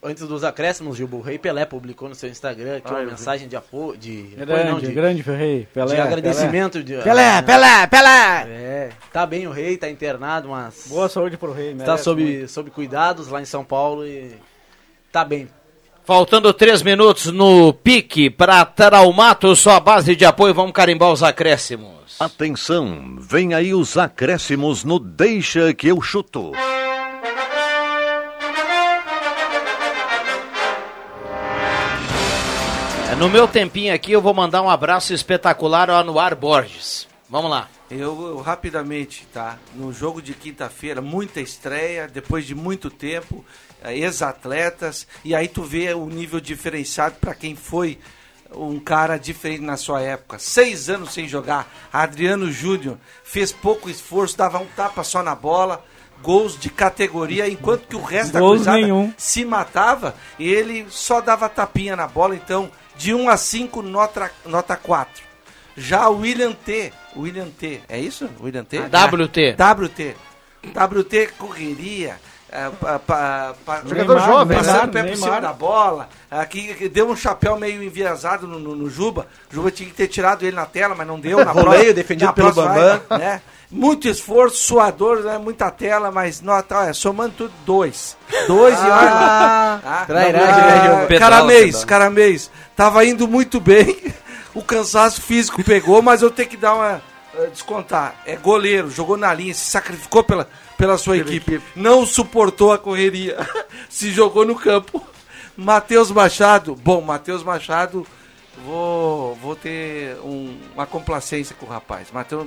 [0.00, 3.56] Antes dos acréscimos, Gilbo, o Rei Pelé publicou no seu Instagram aqui uma mensagem de
[3.56, 3.98] apoio.
[3.98, 5.66] De, apoio Grande, não, de, grande Ferrei.
[5.74, 6.84] Pelé, de agradecimento.
[6.84, 8.46] De, Pelé, ah, Pelé, Pelé!
[8.48, 10.84] É, tá bem o rei, tá internado, mas.
[10.86, 12.48] Boa saúde pro rei, Tá merece sob, muito.
[12.48, 14.36] sob cuidados lá em São Paulo e.
[15.10, 15.48] Tá bem.
[16.04, 20.54] Faltando três minutos no pique para Traumato, sua base de apoio.
[20.54, 22.16] Vamos carimbar os acréscimos.
[22.20, 26.52] Atenção, vem aí os acréscimos no Deixa que eu chuto.
[33.18, 37.08] No meu tempinho aqui, eu vou mandar um abraço espetacular ao Anuar Borges.
[37.28, 37.68] Vamos lá.
[37.90, 39.58] Eu, eu rapidamente, tá?
[39.74, 43.44] No jogo de quinta-feira, muita estreia, depois de muito tempo,
[43.82, 47.98] eh, ex-atletas, e aí tu vê o nível diferenciado para quem foi
[48.54, 50.38] um cara diferente na sua época.
[50.38, 55.84] Seis anos sem jogar, Adriano Júnior fez pouco esforço, dava um tapa só na bola,
[56.22, 59.12] gols de categoria, enquanto que o resto da Gols cruzada nenhum.
[59.18, 64.76] se matava, ele só dava tapinha na bola, então de 1 a 5, nota, nota
[64.76, 65.22] 4.
[65.76, 66.92] Já o William T.
[67.16, 67.80] William T.
[67.88, 68.28] É isso?
[68.42, 68.78] William T?
[68.78, 69.54] Ah, WT.
[69.54, 70.16] WT.
[70.74, 72.16] WT correria.
[72.50, 76.08] é, pa- pa- pa- Jogador Neymar, jovem, Passando o pé por cima da bola.
[76.30, 79.26] Aqui que deu um chapéu meio enviesado no, no, no Juba.
[79.52, 81.44] O Juba tinha que ter tirado ele na tela, mas não deu.
[81.44, 83.00] Na Roleio, próxima- defendido na pelo Bambam.
[83.08, 83.42] vai, né?
[83.70, 85.36] Muito esforço, suador, né?
[85.36, 88.16] muita tela, mas nota, olha, somando tudo, dois.
[88.46, 89.80] Dois e olha.
[89.84, 90.62] Ah, trairagem,
[91.02, 91.06] ah?
[91.06, 91.84] Pedal, Caramês.
[91.84, 92.50] Caramês.
[92.74, 93.96] Tava indo muito bem.
[94.54, 97.02] O cansaço físico pegou, mas eu tenho que dar uma.
[97.36, 98.16] eh, descontar.
[98.26, 101.54] É goleiro, jogou na linha, se sacrificou pela, pela sua Pela equipe.
[101.54, 101.72] equipe.
[101.78, 103.36] Não suportou a correria.
[103.88, 105.06] se jogou no campo.
[105.56, 106.74] Matheus Machado.
[106.74, 108.04] Bom, Matheus Machado,
[108.64, 112.08] vou, vou ter um- uma complacência com o rapaz.
[112.10, 112.46] Matheus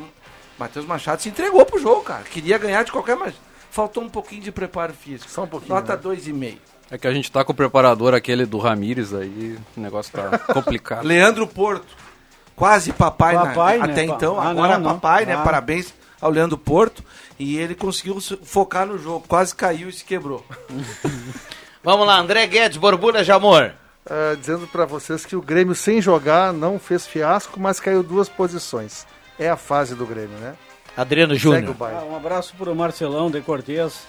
[0.62, 2.22] Matheus Machado se entregou pro jogo, cara.
[2.24, 3.40] Queria ganhar de qualquer maneira.
[3.72, 5.32] Faltou um pouquinho de preparo físico.
[5.32, 5.74] Só um pouquinho.
[5.74, 6.02] Nota né?
[6.04, 6.58] 2,5.
[6.92, 10.38] É que a gente tá com o preparador aquele do Ramires aí, o negócio tá
[10.54, 11.04] complicado.
[11.06, 11.88] Leandro Porto.
[12.56, 13.86] Quase papai, na- Papai, né?
[13.86, 14.40] até então.
[14.40, 15.00] Ah, agora não, não.
[15.00, 15.34] papai, né?
[15.34, 15.42] Ah.
[15.42, 17.04] Parabéns ao Leandro Porto.
[17.40, 19.26] E ele conseguiu se- focar no jogo.
[19.28, 20.46] Quase caiu e se quebrou.
[21.84, 23.74] Vamos lá, André Guedes, borbulha de amor.
[24.08, 28.30] Ah, dizendo para vocês que o Grêmio, sem jogar, não fez fiasco, mas caiu duas
[28.30, 29.08] posições.
[29.42, 30.54] É a fase do Grêmio, né?
[30.96, 31.76] Adriano o Júnior.
[31.80, 34.04] Ah, um abraço pro Marcelão de Cortez,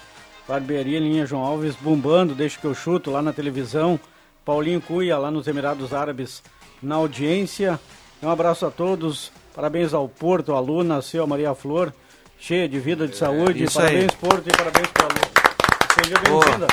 [0.47, 3.99] Barbearia Linha João Alves, bombando, deixa que eu chuto lá na televisão.
[4.45, 6.43] Paulinho Cunha, lá nos Emirados Árabes,
[6.83, 7.79] na audiência.
[8.21, 11.91] Um abraço a todos, parabéns ao Porto, a Lu, nasceu a Maria Flor,
[12.37, 13.63] cheia de vida, de saúde.
[13.63, 13.85] isso aí.
[13.87, 16.03] parabéns, Porto, e parabéns pra Lu.
[16.03, 16.67] Seja bem-vinda,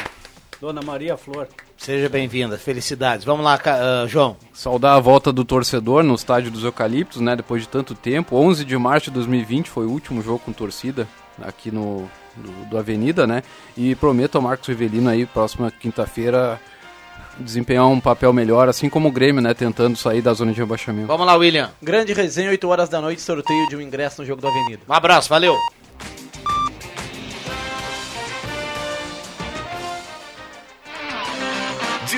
[0.61, 1.49] Dona Maria Flor.
[1.77, 3.25] Seja bem-vinda, felicidades.
[3.25, 4.37] Vamos lá, ah, João.
[4.53, 7.35] Saudar a volta do torcedor no estádio dos Eucaliptos, né?
[7.35, 8.37] Depois de tanto tempo.
[8.37, 11.09] 11 de março de 2020 foi o último jogo com torcida
[11.41, 13.43] aqui no do, do Avenida, né?
[13.75, 16.61] E prometo ao Marcos Rivelino aí, próxima quinta-feira,
[17.39, 19.55] desempenhar um papel melhor, assim como o Grêmio, né?
[19.55, 21.07] Tentando sair da zona de rebaixamento.
[21.07, 21.71] Vamos lá, William.
[21.83, 24.83] Grande resenha, 8 horas da noite, sorteio de um ingresso no jogo do Avenida.
[24.87, 25.57] Um abraço, valeu.